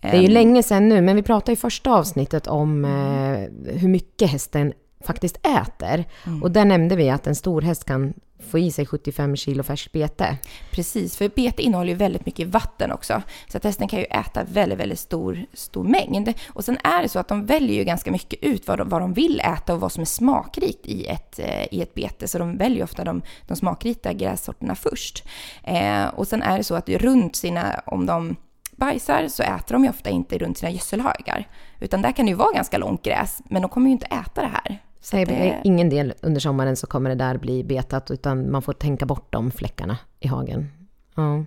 Det 0.00 0.08
är 0.08 0.20
ju 0.22 0.28
länge 0.28 0.62
sedan 0.62 0.88
nu, 0.88 1.00
men 1.00 1.16
vi 1.16 1.22
pratade 1.22 1.52
i 1.52 1.56
första 1.56 1.90
avsnittet 1.90 2.46
om 2.46 2.84
eh, 2.84 3.72
hur 3.74 3.88
mycket 3.88 4.30
hästen 4.30 4.72
faktiskt 5.04 5.46
äter. 5.46 6.04
Mm. 6.26 6.42
Och 6.42 6.50
där 6.50 6.64
nämnde 6.64 6.96
vi 6.96 7.10
att 7.10 7.26
en 7.26 7.34
stor 7.34 7.62
häst 7.62 7.84
kan 7.84 8.14
få 8.50 8.58
i 8.58 8.70
sig 8.70 8.86
75 8.86 9.36
kilo 9.36 9.62
färskt 9.62 9.92
bete. 9.92 10.36
Precis, 10.70 11.16
för 11.16 11.28
bete 11.28 11.62
innehåller 11.62 11.90
ju 11.90 11.96
väldigt 11.96 12.26
mycket 12.26 12.48
vatten 12.48 12.92
också. 12.92 13.22
Så 13.48 13.56
att 13.56 13.64
hästen 13.64 13.88
kan 13.88 13.98
ju 13.98 14.04
äta 14.04 14.44
väldigt, 14.44 14.78
väldigt 14.78 14.98
stor, 14.98 15.44
stor 15.52 15.84
mängd. 15.84 16.32
Och 16.48 16.64
sen 16.64 16.78
är 16.84 17.02
det 17.02 17.08
så 17.08 17.18
att 17.18 17.28
de 17.28 17.46
väljer 17.46 17.76
ju 17.76 17.84
ganska 17.84 18.10
mycket 18.10 18.42
ut 18.42 18.68
vad 18.68 18.78
de, 18.78 18.88
vad 18.88 19.00
de 19.00 19.12
vill 19.12 19.40
äta 19.40 19.74
och 19.74 19.80
vad 19.80 19.92
som 19.92 20.00
är 20.00 20.06
smakrikt 20.06 20.86
i 20.86 21.06
ett, 21.06 21.38
eh, 21.38 21.64
i 21.70 21.82
ett 21.82 21.94
bete. 21.94 22.28
Så 22.28 22.38
de 22.38 22.56
väljer 22.56 22.84
ofta 22.84 23.04
de, 23.04 23.22
de 23.46 23.56
smakrika 23.56 24.12
grässorterna 24.12 24.74
först. 24.74 25.24
Eh, 25.64 26.06
och 26.06 26.28
sen 26.28 26.42
är 26.42 26.58
det 26.58 26.64
så 26.64 26.74
att 26.74 26.88
runt 26.88 27.36
sina, 27.36 27.82
om 27.86 28.06
de 28.06 28.36
bajsar 28.80 29.28
så 29.28 29.42
äter 29.42 29.72
de 29.72 29.84
ju 29.84 29.90
ofta 29.90 30.10
inte 30.10 30.38
runt 30.38 30.58
sina 30.58 30.70
gödselhögar. 30.70 31.48
Utan 31.80 32.02
där 32.02 32.12
kan 32.12 32.26
det 32.26 32.30
ju 32.30 32.36
vara 32.36 32.52
ganska 32.52 32.78
långt 32.78 33.02
gräs, 33.02 33.42
men 33.44 33.62
de 33.62 33.68
kommer 33.68 33.86
ju 33.86 33.92
inte 33.92 34.06
äta 34.06 34.42
det 34.42 34.48
här. 34.48 34.82
Så 35.00 35.16
Nej, 35.16 35.26
det... 35.26 35.60
ingen 35.64 35.88
del 35.88 36.14
under 36.20 36.40
sommaren 36.40 36.76
så 36.76 36.86
kommer 36.86 37.10
det 37.10 37.16
där 37.16 37.38
bli 37.38 37.64
betat, 37.64 38.10
utan 38.10 38.50
man 38.50 38.62
får 38.62 38.72
tänka 38.72 39.06
bort 39.06 39.32
de 39.32 39.50
fläckarna 39.50 39.98
i 40.20 40.28
hagen. 40.28 40.72
Ja. 41.14 41.44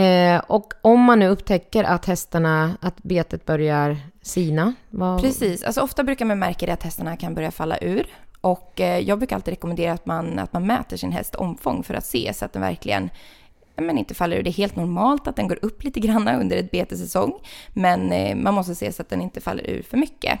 Eh, 0.00 0.42
och 0.46 0.74
om 0.82 1.00
man 1.00 1.18
nu 1.18 1.28
upptäcker 1.28 1.84
att 1.84 2.06
hästarna, 2.06 2.76
att 2.80 3.02
betet 3.02 3.46
börjar 3.46 3.96
sina? 4.22 4.74
Vad... 4.90 5.20
Precis, 5.20 5.62
alltså 5.62 5.80
ofta 5.80 6.04
brukar 6.04 6.24
man 6.24 6.38
märka 6.38 6.66
det 6.66 6.72
att 6.72 6.82
hästarna 6.82 7.16
kan 7.16 7.34
börja 7.34 7.50
falla 7.50 7.78
ur. 7.78 8.06
Och 8.40 8.80
eh, 8.80 8.98
jag 8.98 9.18
brukar 9.18 9.36
alltid 9.36 9.52
rekommendera 9.52 9.92
att 9.92 10.06
man, 10.06 10.38
att 10.38 10.52
man 10.52 10.66
mäter 10.66 10.96
sin 10.96 11.12
häst 11.12 11.34
omfång 11.34 11.82
för 11.82 11.94
att 11.94 12.06
se 12.06 12.32
så 12.34 12.44
att 12.44 12.52
den 12.52 12.62
verkligen 12.62 13.10
men 13.80 13.98
inte 13.98 14.14
faller 14.14 14.36
ur. 14.36 14.42
Det 14.42 14.50
är 14.50 14.52
helt 14.52 14.76
normalt 14.76 15.28
att 15.28 15.36
den 15.36 15.48
går 15.48 15.58
upp 15.62 15.84
lite 15.84 16.00
grann 16.00 16.28
under 16.28 16.56
ett 16.56 16.70
betesäsong, 16.70 17.32
men 17.74 18.12
eh, 18.12 18.36
man 18.36 18.54
måste 18.54 18.74
se 18.74 18.92
så 18.92 19.02
att 19.02 19.08
den 19.08 19.20
inte 19.20 19.40
faller 19.40 19.70
ur 19.70 19.82
för 19.82 19.96
mycket. 19.96 20.40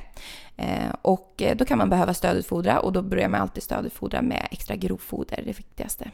Eh, 0.56 0.94
och 1.02 1.42
då 1.56 1.64
kan 1.64 1.78
man 1.78 1.90
behöva 1.90 2.14
stödutfodra 2.14 2.80
och 2.80 2.92
då 2.92 3.02
börjar 3.02 3.28
man 3.28 3.40
alltid 3.40 3.62
stödutfodra 3.62 4.22
med 4.22 4.48
extra 4.50 4.76
grovfoder, 4.76 5.42
det 5.44 5.58
viktigaste. 5.58 6.10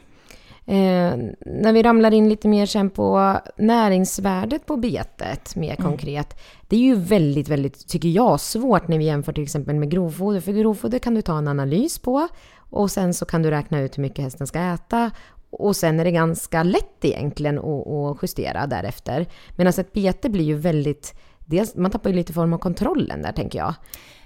Eh, 0.67 1.17
när 1.45 1.73
vi 1.73 1.83
ramlar 1.83 2.13
in 2.13 2.29
lite 2.29 2.47
mer 2.47 2.65
sen 2.65 2.89
på 2.89 3.37
näringsvärdet 3.57 4.65
på 4.65 4.77
betet 4.77 5.55
mer 5.55 5.75
mm. 5.79 5.91
konkret. 5.91 6.41
Det 6.67 6.75
är 6.75 6.79
ju 6.79 6.95
väldigt, 6.95 7.49
väldigt, 7.49 7.87
tycker 7.87 8.09
jag, 8.09 8.39
svårt 8.39 8.87
när 8.87 8.97
vi 8.97 9.05
jämför 9.05 9.33
till 9.33 9.43
exempel 9.43 9.75
med 9.75 9.91
grovfoder. 9.91 10.39
För 10.39 10.51
grovfoder 10.51 10.99
kan 10.99 11.15
du 11.15 11.21
ta 11.21 11.37
en 11.37 11.47
analys 11.47 11.99
på 11.99 12.27
och 12.69 12.91
sen 12.91 13.13
så 13.13 13.25
kan 13.25 13.41
du 13.41 13.51
räkna 13.51 13.81
ut 13.81 13.97
hur 13.97 14.01
mycket 14.01 14.23
hästen 14.23 14.47
ska 14.47 14.59
äta. 14.59 15.11
Och 15.59 15.75
sen 15.75 15.99
är 15.99 16.03
det 16.03 16.11
ganska 16.11 16.63
lätt 16.63 17.05
egentligen 17.05 17.57
att, 17.59 17.87
att 17.87 18.17
justera 18.21 18.67
därefter. 18.67 19.25
Medan 19.55 19.73
ett 19.77 19.93
bete 19.93 20.29
blir 20.29 20.45
ju 20.45 20.55
väldigt, 20.55 21.13
dels, 21.45 21.75
man 21.75 21.91
tappar 21.91 22.09
ju 22.09 22.15
lite 22.15 22.33
form 22.33 22.53
av 22.53 22.57
kontrollen 22.57 23.21
där 23.21 23.31
tänker 23.31 23.59
jag. 23.59 23.73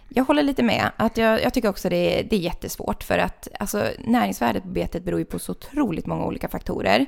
Jag 0.09 0.23
håller 0.23 0.43
lite 0.43 0.63
med. 0.63 0.91
Att 0.95 1.17
jag, 1.17 1.43
jag 1.43 1.53
tycker 1.53 1.69
också 1.69 1.89
det 1.89 2.19
är, 2.19 2.23
det 2.23 2.35
är 2.35 2.39
jättesvårt 2.39 3.03
för 3.03 3.17
att 3.17 3.47
alltså, 3.59 3.83
näringsvärdet 4.05 4.63
på 4.63 4.69
betet 4.69 5.03
beror 5.03 5.19
ju 5.19 5.25
på 5.25 5.39
så 5.39 5.51
otroligt 5.51 6.05
många 6.05 6.25
olika 6.25 6.47
faktorer. 6.47 7.05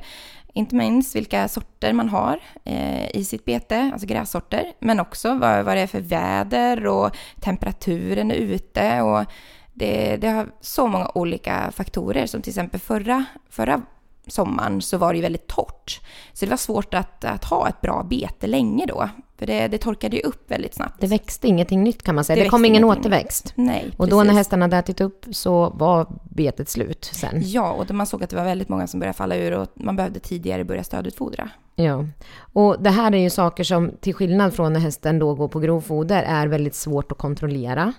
Inte 0.53 0.75
minst 0.75 1.15
vilka 1.15 1.47
sorter 1.47 1.93
man 1.93 2.09
har 2.09 2.39
eh, 2.63 3.15
i 3.15 3.25
sitt 3.25 3.45
bete, 3.45 3.89
alltså 3.93 4.07
grässorter, 4.07 4.73
men 4.79 4.99
också 4.99 5.35
vad, 5.35 5.65
vad 5.65 5.77
det 5.77 5.81
är 5.81 5.87
för 5.87 6.01
väder 6.01 6.87
och 6.87 7.17
temperaturen 7.39 8.31
är 8.31 8.35
ute. 8.35 9.01
Och 9.01 9.25
det, 9.73 10.17
det 10.17 10.27
har 10.27 10.51
så 10.61 10.87
många 10.87 11.11
olika 11.15 11.71
faktorer 11.71 12.25
som 12.25 12.41
till 12.41 12.51
exempel 12.51 12.79
förra, 12.79 13.25
förra 13.49 13.81
sommaren 14.27 14.81
så 14.81 14.97
var 14.97 15.13
det 15.13 15.17
ju 15.17 15.21
väldigt 15.21 15.47
torrt. 15.47 16.01
Så 16.33 16.45
det 16.45 16.49
var 16.49 16.57
svårt 16.57 16.93
att, 16.93 17.25
att 17.25 17.43
ha 17.43 17.69
ett 17.69 17.81
bra 17.81 18.03
bete 18.09 18.47
länge 18.47 18.85
då. 18.85 19.09
För 19.41 19.45
det, 19.45 19.67
det 19.67 19.77
torkade 19.77 20.15
ju 20.15 20.21
upp 20.21 20.51
väldigt 20.51 20.74
snabbt. 20.74 21.01
Det 21.01 21.07
växte 21.07 21.48
ingenting 21.48 21.83
nytt 21.83 22.03
kan 22.03 22.15
man 22.15 22.24
säga. 22.24 22.36
Det, 22.36 22.43
det 22.43 22.50
kom 22.50 22.65
ingen 22.65 22.83
återväxt. 22.83 23.53
Nej, 23.55 23.86
Och 23.91 23.98
precis. 23.98 24.12
då 24.12 24.24
när 24.24 24.33
hästarna 24.33 24.65
hade 24.65 24.77
ätit 24.77 25.01
upp 25.01 25.25
så 25.31 25.69
var 25.69 26.07
betet 26.24 26.69
slut 26.69 27.10
sen. 27.13 27.41
Ja, 27.43 27.71
och 27.71 27.91
man 27.91 28.07
såg 28.07 28.24
att 28.24 28.29
det 28.29 28.36
var 28.36 28.43
väldigt 28.43 28.69
många 28.69 28.88
som 28.88 29.00
började 29.00 29.17
falla 29.17 29.36
ur 29.36 29.53
och 29.53 29.67
man 29.74 29.95
behövde 29.95 30.19
tidigare 30.19 30.63
börja 30.63 30.83
stödutfodra. 30.83 31.50
Ja, 31.75 32.05
och 32.53 32.83
det 32.83 32.89
här 32.89 33.12
är 33.12 33.17
ju 33.17 33.29
saker 33.29 33.63
som 33.63 33.91
till 34.00 34.13
skillnad 34.13 34.53
från 34.53 34.74
när 34.74 34.79
hästen 34.79 35.19
då 35.19 35.36
går 35.36 35.48
på 35.48 35.60
grovfoder 35.60 36.24
är 36.24 36.48
väldigt 36.48 36.75
svårt 36.75 37.12
att 37.12 37.17
kontrollera. 37.17 37.93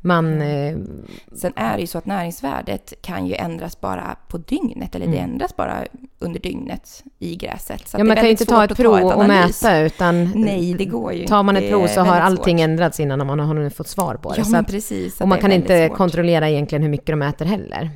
Man, 0.00 0.34
mm. 0.34 0.74
eh, 0.74 1.36
Sen 1.36 1.52
är 1.56 1.74
det 1.74 1.80
ju 1.80 1.86
så 1.86 1.98
att 1.98 2.06
näringsvärdet 2.06 2.94
kan 3.02 3.26
ju 3.26 3.34
ändras 3.34 3.80
bara 3.80 4.16
på 4.28 4.38
dygnet, 4.38 4.94
eller 4.94 5.06
mm. 5.06 5.16
det 5.16 5.22
ändras 5.22 5.56
bara 5.56 5.84
under 6.18 6.40
dygnet 6.40 7.04
i 7.18 7.36
gräset. 7.36 7.88
Så 7.88 7.98
ja, 7.98 8.04
man 8.04 8.16
kan 8.16 8.24
ju 8.24 8.30
inte 8.30 8.44
ta 8.44 8.64
ett 8.64 8.76
prov 8.76 9.02
och 9.02 9.26
mäta, 9.26 9.78
utan 9.78 10.32
Nej, 10.34 10.74
det 10.74 10.84
går 10.88 11.12
ju 11.12 11.26
tar 11.26 11.42
man 11.42 11.56
ett 11.56 11.70
prov 11.70 11.86
så 11.86 12.00
har 12.00 12.20
allting 12.20 12.58
svårt. 12.58 12.64
ändrats 12.64 13.00
innan 13.00 13.26
man 13.26 13.40
har 13.40 13.70
fått 13.70 13.88
svar 13.88 14.14
på 14.14 14.32
det. 14.32 14.38
Ja, 14.38 14.44
men 14.48 14.64
precis. 14.64 15.20
Och 15.20 15.28
man 15.28 15.38
kan 15.38 15.52
inte 15.52 15.88
svårt. 15.88 15.96
kontrollera 15.96 16.48
egentligen 16.48 16.82
hur 16.82 16.90
mycket 16.90 17.06
de 17.06 17.22
äter 17.22 17.46
heller. 17.46 17.90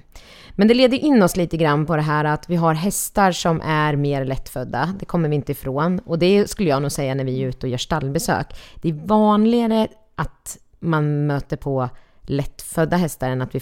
Men 0.56 0.68
det 0.68 0.74
leder 0.74 0.98
in 0.98 1.22
oss 1.22 1.36
lite 1.36 1.56
grann 1.56 1.86
på 1.86 1.96
det 1.96 2.02
här 2.02 2.24
att 2.24 2.50
vi 2.50 2.56
har 2.56 2.74
hästar 2.74 3.32
som 3.32 3.60
är 3.60 3.96
mer 3.96 4.24
lättfödda. 4.24 4.94
Det 4.98 5.04
kommer 5.04 5.28
vi 5.28 5.36
inte 5.36 5.52
ifrån. 5.52 5.98
Och 5.98 6.18
det 6.18 6.50
skulle 6.50 6.68
jag 6.68 6.82
nog 6.82 6.92
säga 6.92 7.14
när 7.14 7.24
vi 7.24 7.42
är 7.42 7.48
ute 7.48 7.66
och 7.66 7.70
gör 7.70 7.78
stallbesök. 7.78 8.46
Det 8.82 8.88
är 8.88 9.06
vanligare 9.06 9.88
att 10.14 10.58
man 10.80 11.26
möter 11.26 11.56
på 11.56 11.88
lättfödda 12.22 12.96
hästar 12.96 13.30
än 13.30 13.42
att 13.42 13.54
vi 13.54 13.60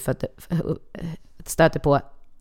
stöter 1.46 1.80
på 1.80 2.00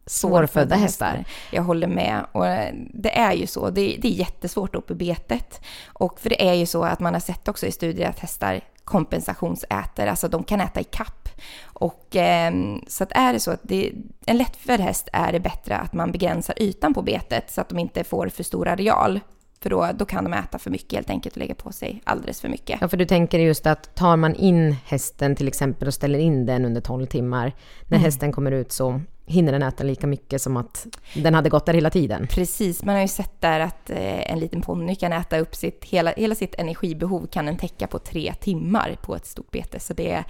svårfödda 0.10 0.75
hästar. 0.75 1.25
Jag 1.51 1.63
håller 1.63 1.88
med. 1.88 2.25
Och 2.32 2.46
det 2.94 3.18
är 3.18 3.34
ju 3.34 3.48
så. 3.48 3.70
Det 3.70 3.82
är, 3.82 4.01
det 4.01 4.08
är 4.08 4.12
jättesvårt 4.12 4.75
upp 4.75 4.92
i 4.92 4.96
betet. 4.96 5.62
Och 5.88 6.20
för 6.20 6.30
det 6.30 6.48
är 6.50 6.54
ju 6.54 6.66
så 6.66 6.84
att 6.84 7.00
man 7.00 7.13
har 7.13 7.22
sett 7.22 7.48
också 7.48 7.66
i 7.66 7.72
studier 7.72 8.10
att 8.10 8.20
hästar 8.20 8.62
kompensationsäter, 8.84 10.08
alltså 10.08 10.28
de 10.28 10.44
kan 10.44 10.62
äta 10.62 10.80
i 10.80 10.84
kapp. 10.84 11.30
Och 11.63 12.16
eh, 12.16 12.54
så 12.88 13.04
att 13.04 13.12
är 13.12 13.34
det 13.34 13.39
så 13.39 13.51
att 13.51 13.60
det, 13.63 13.92
en 14.25 14.38
lättfödd 14.38 14.80
häst 14.80 15.10
är 15.13 15.32
det 15.32 15.39
bättre 15.39 15.78
att 15.78 15.94
man 15.94 16.12
begränsar 16.12 16.62
ytan 16.62 16.94
på 16.94 17.01
betet 17.01 17.51
så 17.51 17.62
att 17.62 17.70
de 17.70 17.80
inte 17.80 18.04
får 18.04 18.30
för 18.30 18.44
stor 18.44 18.68
areal. 18.68 19.20
För 19.62 19.70
då, 19.70 19.89
då 19.96 20.06
kan 20.06 20.24
de 20.24 20.34
äta 20.34 20.60
för 20.60 20.72
mycket 20.72 20.94
helt 20.94 21.10
enkelt 21.10 21.36
och 21.36 21.39
lägga 21.39 21.56
på 21.56 21.72
sig 21.72 22.01
alldeles 22.04 22.42
för 22.42 22.50
mycket. 22.50 22.78
Ja, 22.82 22.88
för 22.88 22.98
du 22.98 23.06
tänker 23.06 23.39
just 23.39 23.68
att 23.68 23.96
tar 23.96 24.18
man 24.18 24.36
in 24.36 24.75
hästen 24.86 25.36
till 25.36 25.48
exempel 25.48 25.88
och 25.88 25.94
ställer 25.94 26.20
in 26.20 26.46
den 26.46 26.66
under 26.66 26.82
12 26.82 27.06
timmar, 27.06 27.56
när 27.88 27.98
mm. 27.98 28.06
hästen 28.06 28.32
kommer 28.32 28.51
ut 28.51 28.72
så 28.72 29.01
hinner 29.25 29.51
den 29.51 29.63
äta 29.63 29.84
lika 29.84 30.08
mycket 30.08 30.42
som 30.42 30.58
att 30.58 30.88
den 31.13 31.34
hade 31.34 31.50
gått 31.50 31.66
där 31.66 31.74
hela 31.74 31.89
tiden. 31.89 32.28
Precis, 32.28 32.84
man 32.84 32.96
har 32.96 33.01
ju 33.01 33.08
sett 33.08 33.42
där 33.42 33.60
att 33.60 33.89
eh, 33.89 34.32
en 34.32 34.39
liten 34.39 34.62
ponny 34.62 34.96
kan 34.96 35.13
äta 35.13 35.39
upp 35.39 35.56
sitt, 35.56 35.86
hela, 35.86 36.12
hela 36.12 36.36
sitt 36.36 36.56
energibehov 36.56 37.28
kan 37.28 37.46
den 37.46 37.58
täcka 37.58 37.88
på 37.88 38.00
tre 38.00 38.34
timmar 38.39 38.98
på 39.01 39.16
ett 39.16 39.25
stort 39.25 39.51
bete. 39.51 39.80
Så 39.80 39.94
det 39.94 40.24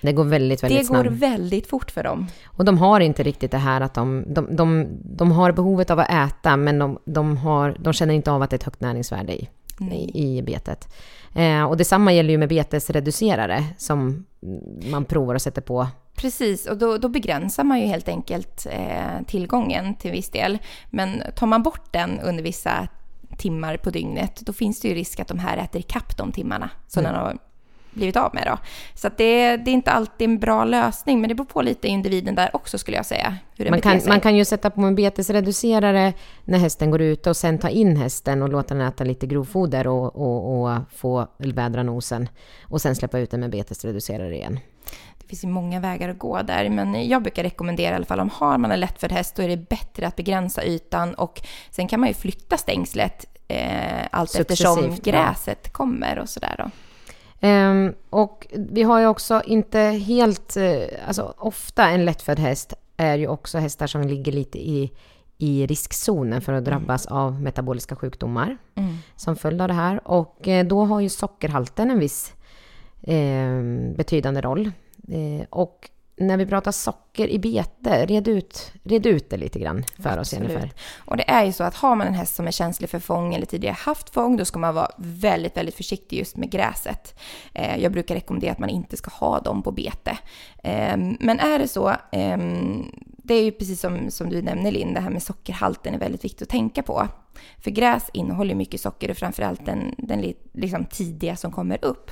det 0.00 0.12
går 0.12 0.24
väldigt, 0.24 0.62
väldigt 0.62 0.86
snabbt. 0.86 1.04
Det 1.04 1.10
går 1.10 1.16
väldigt 1.16 1.66
fort 1.66 1.90
för 1.90 2.02
dem. 2.02 2.26
Och 2.46 2.64
de 2.64 2.78
har 2.78 3.00
inte 3.00 3.22
riktigt 3.22 3.50
det 3.50 3.58
här 3.58 3.80
att 3.80 3.94
de, 3.94 4.24
de, 4.26 4.56
de, 4.56 4.86
de 5.02 5.30
har 5.32 5.52
behovet 5.52 5.90
av 5.90 5.98
att 5.98 6.10
äta, 6.10 6.56
men 6.56 6.78
de, 6.78 6.98
de, 7.04 7.36
har, 7.36 7.76
de 7.78 7.92
känner 7.92 8.14
inte 8.14 8.30
av 8.30 8.42
att 8.42 8.50
det 8.50 8.54
är 8.54 8.58
ett 8.58 8.64
högt 8.64 8.80
näringsvärde 8.80 9.32
i, 9.32 9.48
i, 9.90 10.38
i 10.38 10.42
betet. 10.42 10.94
Eh, 11.34 11.64
och 11.64 11.76
detsamma 11.76 12.12
gäller 12.12 12.30
ju 12.30 12.38
med 12.38 12.48
betesreducerare 12.48 13.64
som 13.76 14.24
man 14.90 15.04
provar 15.04 15.34
och 15.34 15.42
sätter 15.42 15.62
på. 15.62 15.86
Precis, 16.14 16.66
och 16.66 16.78
då, 16.78 16.98
då 16.98 17.08
begränsar 17.08 17.64
man 17.64 17.80
ju 17.80 17.86
helt 17.86 18.08
enkelt 18.08 18.66
eh, 18.70 19.24
tillgången 19.26 19.94
till 19.94 20.10
viss 20.10 20.30
del. 20.30 20.58
Men 20.90 21.22
tar 21.34 21.46
man 21.46 21.62
bort 21.62 21.92
den 21.92 22.20
under 22.20 22.42
vissa 22.42 22.88
timmar 23.38 23.76
på 23.76 23.90
dygnet, 23.90 24.40
då 24.40 24.52
finns 24.52 24.80
det 24.80 24.88
ju 24.88 24.94
risk 24.94 25.20
att 25.20 25.28
de 25.28 25.38
här 25.38 25.56
äter 25.56 25.80
ikapp 25.80 26.16
de 26.16 26.32
timmarna 26.32 26.70
som 26.86 27.00
mm. 27.00 27.12
den 27.12 27.22
har 27.22 27.38
blivit 27.90 28.16
av 28.16 28.34
med. 28.34 28.46
Då. 28.46 28.58
Så 28.94 29.08
det, 29.08 29.56
det, 29.56 29.70
är 29.70 29.72
inte 29.72 29.90
alltid 29.90 30.28
en 30.28 30.38
bra 30.38 30.64
lösning, 30.64 31.20
men 31.20 31.28
det 31.28 31.34
beror 31.34 31.46
på 31.46 31.62
lite 31.62 31.88
individen 31.88 32.34
där 32.34 32.50
också 32.56 32.78
skulle 32.78 32.96
jag 32.96 33.06
säga. 33.06 33.36
man, 33.70 33.80
kan, 33.80 34.00
man 34.08 34.20
kan 34.20 34.36
ju 34.36 34.44
sätta 34.44 34.70
på 34.70 34.80
en 34.80 34.94
betesreducerare 34.94 36.12
när 36.44 36.58
hästen 36.58 36.90
går 36.90 37.00
ute 37.00 37.30
och 37.30 37.36
sen 37.36 37.58
ta 37.58 37.68
in 37.68 37.96
hästen 37.96 38.42
och 38.42 38.48
låta 38.48 38.74
den 38.74 38.88
äta 38.88 39.04
lite 39.04 39.26
grovfoder 39.26 39.86
och, 39.86 40.16
och, 40.16 40.62
och 40.62 40.78
få 40.94 41.28
vädra 41.38 41.82
nosen 41.82 42.28
och 42.62 42.80
sen 42.80 42.94
släppa 42.94 43.18
ut 43.18 43.30
den 43.30 43.40
med 43.40 43.50
betesreducerare 43.50 44.36
igen. 44.36 44.60
Det 45.18 45.26
finns 45.26 45.44
ju 45.44 45.48
många 45.48 45.80
vägar 45.80 46.08
att 46.08 46.18
gå 46.18 46.42
där, 46.42 46.68
men 46.68 47.08
jag 47.08 47.22
brukar 47.22 47.42
rekommendera 47.42 47.92
i 47.92 47.94
alla 47.94 48.04
fall 48.04 48.20
om 48.20 48.30
har 48.34 48.58
man 48.58 48.72
en 48.72 48.80
lättfödd 48.80 49.12
häst 49.12 49.36
då 49.36 49.42
är 49.42 49.48
det 49.48 49.68
bättre 49.68 50.06
att 50.06 50.16
begränsa 50.16 50.64
ytan 50.64 51.14
och 51.14 51.40
sen 51.70 51.88
kan 51.88 52.00
man 52.00 52.08
ju 52.08 52.14
flytta 52.14 52.56
stängslet 52.56 53.24
eh, 53.48 54.06
allt 54.10 54.34
eftersom 54.34 54.96
gräset 55.02 55.60
ja. 55.62 55.70
kommer 55.72 56.18
och 56.18 56.28
sådär 56.28 56.54
då. 56.58 56.70
Um, 57.40 57.94
och 58.10 58.46
vi 58.50 58.82
har 58.82 59.00
ju 59.00 59.06
också 59.06 59.42
inte 59.44 59.78
helt, 59.80 60.56
uh, 60.56 60.82
alltså 61.06 61.34
ofta 61.38 61.88
en 61.88 62.04
lättfödd 62.04 62.38
häst 62.38 62.74
är 62.96 63.18
ju 63.18 63.28
också 63.28 63.58
hästar 63.58 63.86
som 63.86 64.02
ligger 64.02 64.32
lite 64.32 64.58
i, 64.58 64.92
i 65.38 65.66
riskzonen 65.66 66.40
för 66.40 66.52
att 66.52 66.68
mm. 66.68 66.70
drabbas 66.70 67.06
mm. 67.06 67.18
av 67.18 67.42
metaboliska 67.42 67.96
sjukdomar 67.96 68.56
mm. 68.74 68.96
som 69.16 69.36
följd 69.36 69.62
av 69.62 69.68
det 69.68 69.74
här. 69.74 70.08
Och 70.08 70.48
uh, 70.48 70.64
då 70.64 70.84
har 70.84 71.00
ju 71.00 71.08
sockerhalten 71.08 71.90
en 71.90 71.98
viss 71.98 72.32
uh, 73.08 73.94
betydande 73.96 74.40
roll. 74.40 74.70
Eh, 75.08 75.46
och 75.50 75.90
när 76.20 76.36
vi 76.36 76.46
pratar 76.46 76.72
socker 76.72 77.28
i 77.28 77.38
bete, 77.38 78.06
red 78.06 78.28
ut, 78.28 78.72
red 78.84 79.06
ut 79.06 79.30
det 79.30 79.36
lite 79.36 79.58
grann 79.58 79.84
för 79.96 80.18
Absolut. 80.18 80.20
oss 80.20 80.32
Jennifer. 80.32 80.72
Och 80.98 81.16
det 81.16 81.30
är 81.30 81.44
ju 81.44 81.52
så 81.52 81.64
att 81.64 81.74
har 81.74 81.96
man 81.96 82.06
en 82.06 82.14
häst 82.14 82.34
som 82.34 82.46
är 82.46 82.50
känslig 82.50 82.90
för 82.90 82.98
fång 82.98 83.34
eller 83.34 83.46
tidigare 83.46 83.76
haft 83.78 84.10
fång, 84.10 84.36
då 84.36 84.44
ska 84.44 84.58
man 84.58 84.74
vara 84.74 84.90
väldigt, 84.96 85.56
väldigt 85.56 85.74
försiktig 85.74 86.18
just 86.18 86.36
med 86.36 86.50
gräset. 86.50 87.20
Eh, 87.52 87.82
jag 87.82 87.92
brukar 87.92 88.14
rekommendera 88.14 88.52
att 88.52 88.58
man 88.58 88.68
inte 88.68 88.96
ska 88.96 89.10
ha 89.10 89.40
dem 89.40 89.62
på 89.62 89.70
bete. 89.72 90.18
Eh, 90.62 90.96
men 91.20 91.40
är 91.40 91.58
det 91.58 91.68
så, 91.68 91.88
eh, 91.88 92.38
det 93.28 93.34
är 93.34 93.44
ju 93.44 93.52
precis 93.52 93.80
som, 93.80 94.10
som 94.10 94.28
du 94.28 94.42
nämner 94.42 94.72
Linn, 94.72 94.94
det 94.94 95.00
här 95.00 95.10
med 95.10 95.22
sockerhalten 95.22 95.94
är 95.94 95.98
väldigt 95.98 96.24
viktigt 96.24 96.42
att 96.42 96.48
tänka 96.48 96.82
på. 96.82 97.08
För 97.58 97.70
gräs 97.70 98.10
innehåller 98.12 98.54
mycket 98.54 98.80
socker 98.80 99.10
och 99.10 99.16
framförallt 99.16 99.66
den, 99.66 99.94
den 99.98 100.32
liksom 100.52 100.84
tidiga 100.84 101.36
som 101.36 101.52
kommer 101.52 101.84
upp. 101.84 102.10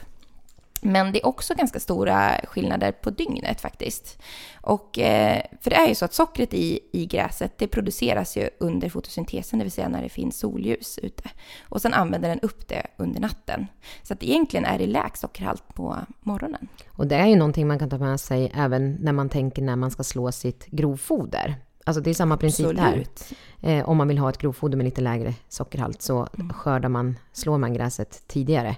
Men 0.86 1.12
det 1.12 1.22
är 1.22 1.26
också 1.26 1.54
ganska 1.54 1.80
stora 1.80 2.40
skillnader 2.44 2.92
på 2.92 3.10
dygnet 3.10 3.60
faktiskt. 3.60 4.22
Och, 4.60 4.98
eh, 4.98 5.42
för 5.60 5.70
det 5.70 5.76
är 5.76 5.88
ju 5.88 5.94
så 5.94 6.04
att 6.04 6.14
sockret 6.14 6.54
i, 6.54 6.80
i 6.92 7.06
gräset 7.06 7.58
det 7.58 7.68
produceras 7.68 8.36
ju 8.36 8.50
under 8.58 8.88
fotosyntesen, 8.88 9.58
det 9.58 9.64
vill 9.64 9.72
säga 9.72 9.88
när 9.88 10.02
det 10.02 10.08
finns 10.08 10.38
solljus 10.38 10.98
ute. 11.02 11.30
Och 11.68 11.82
sen 11.82 11.94
använder 11.94 12.28
den 12.28 12.40
upp 12.40 12.68
det 12.68 12.86
under 12.96 13.20
natten. 13.20 13.66
Så 14.02 14.14
att 14.14 14.22
egentligen 14.22 14.64
är 14.64 14.78
det 14.78 14.86
lägst 14.86 15.20
sockerhalt 15.20 15.74
på 15.74 15.96
morgonen. 16.20 16.68
Och 16.88 17.06
det 17.06 17.16
är 17.16 17.26
ju 17.26 17.36
någonting 17.36 17.66
man 17.68 17.78
kan 17.78 17.90
ta 17.90 17.98
med 17.98 18.20
sig 18.20 18.52
även 18.54 18.92
när 18.92 19.12
man 19.12 19.28
tänker 19.28 19.62
när 19.62 19.76
man 19.76 19.90
ska 19.90 20.02
slå 20.02 20.32
sitt 20.32 20.66
grovfoder. 20.66 21.54
alltså 21.84 22.02
det 22.02 22.10
är 22.10 22.14
samma 22.14 22.36
princip 22.36 22.66
Absolut. 22.66 23.34
där. 23.60 23.78
Eh, 23.78 23.88
om 23.88 23.96
man 23.96 24.08
vill 24.08 24.18
ha 24.18 24.30
ett 24.30 24.38
grovfoder 24.38 24.76
med 24.76 24.84
lite 24.84 25.00
lägre 25.00 25.34
sockerhalt 25.48 26.02
så 26.02 26.28
mm. 26.38 26.52
skördar 26.52 26.88
man, 26.88 27.18
slår 27.32 27.58
man 27.58 27.74
gräset 27.74 28.22
tidigare. 28.26 28.76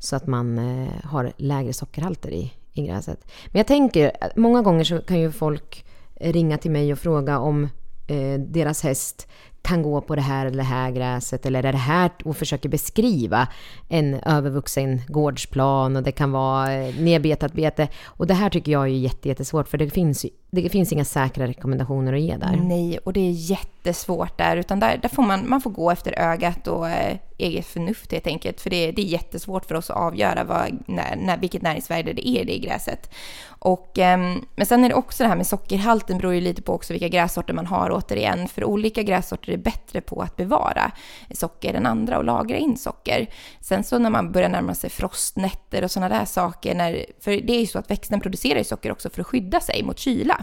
Så 0.00 0.16
att 0.16 0.26
man 0.26 0.58
eh, 0.58 1.04
har 1.04 1.32
lägre 1.36 1.72
sockerhalter 1.72 2.30
i, 2.30 2.52
i 2.72 2.86
gräset. 2.86 3.24
Men 3.46 3.58
jag 3.58 3.66
tänker, 3.66 4.12
många 4.36 4.62
gånger 4.62 4.84
så 4.84 5.00
kan 5.00 5.20
ju 5.20 5.32
folk 5.32 5.84
ringa 6.20 6.58
till 6.58 6.70
mig 6.70 6.92
och 6.92 6.98
fråga 6.98 7.38
om 7.38 7.68
eh, 8.06 8.40
deras 8.40 8.82
häst 8.82 9.28
kan 9.62 9.82
gå 9.82 10.00
på 10.00 10.16
det 10.16 10.22
här 10.22 10.46
eller 10.46 10.56
det 10.56 10.62
här 10.62 10.90
gräset 10.90 11.46
eller 11.46 11.64
är 11.64 11.72
det 11.72 11.78
här 11.78 12.10
och 12.24 12.36
försöker 12.36 12.68
beskriva 12.68 13.48
en 13.88 14.14
övervuxen 14.14 15.00
gårdsplan 15.08 15.96
och 15.96 16.02
det 16.02 16.12
kan 16.12 16.32
vara 16.32 16.72
eh, 16.72 16.94
nedbetat 16.94 17.52
bete. 17.52 17.88
Och 18.04 18.26
det 18.26 18.34
här 18.34 18.50
tycker 18.50 18.72
jag 18.72 18.82
är 18.82 19.10
jättesvårt 19.26 19.68
för 19.68 19.78
det 19.78 19.90
finns, 19.90 20.24
ju 20.24 20.30
det 20.50 20.68
finns 20.68 20.92
inga 20.92 21.04
säkra 21.04 21.46
rekommendationer 21.46 22.12
att 22.12 22.20
ge 22.20 22.36
där. 22.36 22.56
Nej, 22.56 22.98
och 22.98 23.12
det 23.12 23.20
är 23.20 23.30
jättesvårt 23.30 24.38
där 24.38 24.56
utan 24.56 24.80
där, 24.80 24.98
där 25.02 25.08
får 25.08 25.22
man, 25.22 25.48
man 25.48 25.60
får 25.60 25.70
gå 25.70 25.90
efter 25.90 26.18
ögat 26.18 26.66
och 26.66 26.88
eh, 26.88 27.16
eget 27.38 27.66
förnuft 27.66 28.12
helt 28.12 28.26
enkelt. 28.26 28.60
För 28.60 28.70
det, 28.70 28.92
det 28.92 29.02
är 29.02 29.06
jättesvårt 29.06 29.64
för 29.64 29.74
oss 29.74 29.90
att 29.90 29.96
avgöra 29.96 30.44
vad, 30.44 30.78
när, 30.86 31.16
när, 31.16 31.38
vilket 31.38 31.62
näringsvärde 31.62 32.12
det 32.12 32.28
är 32.28 32.44
det 32.44 32.54
i 32.54 32.58
gräset. 32.58 33.10
Och, 33.46 33.98
ehm, 33.98 34.44
men 34.56 34.66
sen 34.66 34.84
är 34.84 34.88
det 34.88 34.94
också 34.94 35.22
det 35.22 35.28
här 35.28 35.36
med 35.36 35.46
sockerhalten 35.46 36.18
beror 36.18 36.34
ju 36.34 36.40
lite 36.40 36.62
på 36.62 36.72
också 36.72 36.92
vilka 36.92 37.08
grässorter 37.08 37.54
man 37.54 37.66
har 37.66 37.90
återigen. 37.90 38.48
För 38.48 38.64
olika 38.64 39.02
grässorter 39.02 39.52
är 39.52 39.56
bättre 39.56 40.00
på 40.00 40.22
att 40.22 40.36
bevara 40.36 40.92
socker 41.30 41.74
än 41.74 41.86
andra 41.86 42.18
och 42.18 42.24
lagra 42.24 42.56
in 42.56 42.76
socker. 42.76 43.26
Sen 43.60 43.84
så 43.84 43.98
när 43.98 44.10
man 44.10 44.32
börjar 44.32 44.48
närma 44.48 44.74
sig 44.74 44.90
frostnätter 44.90 45.84
och 45.84 45.90
sådana 45.90 46.18
där 46.18 46.24
saker, 46.24 46.74
när, 46.74 47.06
för 47.20 47.30
det 47.30 47.52
är 47.52 47.60
ju 47.60 47.66
så 47.66 47.78
att 47.78 47.90
växten 47.90 48.20
producerar 48.20 48.58
ju 48.58 48.64
socker 48.64 48.92
också 48.92 49.10
för 49.10 49.20
att 49.20 49.26
skydda 49.26 49.60
sig 49.60 49.82
mot 49.82 49.98
kyla. 49.98 50.39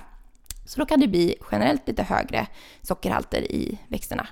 Så 0.67 0.79
då 0.79 0.85
kan 0.85 0.99
det 0.99 1.07
bli 1.07 1.35
generellt 1.51 1.87
lite 1.87 2.03
högre 2.03 2.47
sockerhalter 2.81 3.51
i 3.51 3.77
växterna. 3.87 4.27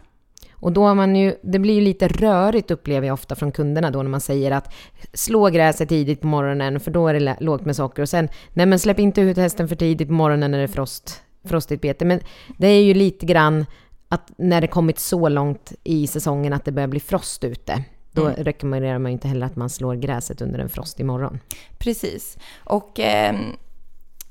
Och 0.53 0.71
då 0.71 0.83
har 0.83 0.95
man 0.95 1.15
ju, 1.15 1.35
det 1.41 1.59
blir 1.59 1.73
ju 1.73 1.81
lite 1.81 2.07
rörigt 2.07 2.71
upplever 2.71 3.07
jag 3.07 3.13
ofta 3.13 3.35
från 3.35 3.51
kunderna 3.51 3.91
då 3.91 4.03
när 4.03 4.09
man 4.09 4.21
säger 4.21 4.51
att 4.51 4.73
slå 5.13 5.49
gräset 5.49 5.89
tidigt 5.89 6.21
på 6.21 6.27
morgonen 6.27 6.79
för 6.79 6.91
då 6.91 7.07
är 7.07 7.13
det 7.13 7.37
lågt 7.39 7.65
med 7.65 7.75
socker 7.75 8.01
och 8.01 8.09
sen 8.09 8.29
nej 8.53 8.65
men 8.65 8.79
släpp 8.79 8.99
inte 8.99 9.21
ut 9.21 9.37
hästen 9.37 9.67
för 9.67 9.75
tidigt 9.75 10.07
på 10.07 10.13
morgonen 10.13 10.51
när 10.51 10.57
det 10.57 10.63
är 10.63 10.67
frost, 10.67 11.21
frostigt 11.43 11.81
bete. 11.81 12.05
Men 12.05 12.19
det 12.57 12.67
är 12.67 12.83
ju 12.83 12.93
lite 12.93 13.25
grann 13.25 13.65
att 14.09 14.31
när 14.37 14.61
det 14.61 14.67
kommit 14.67 14.99
så 14.99 15.29
långt 15.29 15.73
i 15.83 16.07
säsongen 16.07 16.53
att 16.53 16.65
det 16.65 16.71
börjar 16.71 16.87
bli 16.87 16.99
frost 16.99 17.43
ute, 17.43 17.83
då 18.11 18.25
mm. 18.25 18.43
rekommenderar 18.43 18.99
man 18.99 19.11
ju 19.11 19.13
inte 19.13 19.27
heller 19.27 19.45
att 19.45 19.55
man 19.55 19.69
slår 19.69 19.95
gräset 19.95 20.41
under 20.41 20.59
en 20.59 20.69
frostig 20.69 21.05
morgon. 21.05 21.39
Precis. 21.77 22.37
Och... 22.63 22.99
Ähm, 22.99 23.57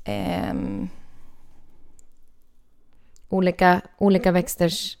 ähm... 0.05 0.89
Olika, 3.35 3.81
olika 3.97 4.31
växters 4.31 4.97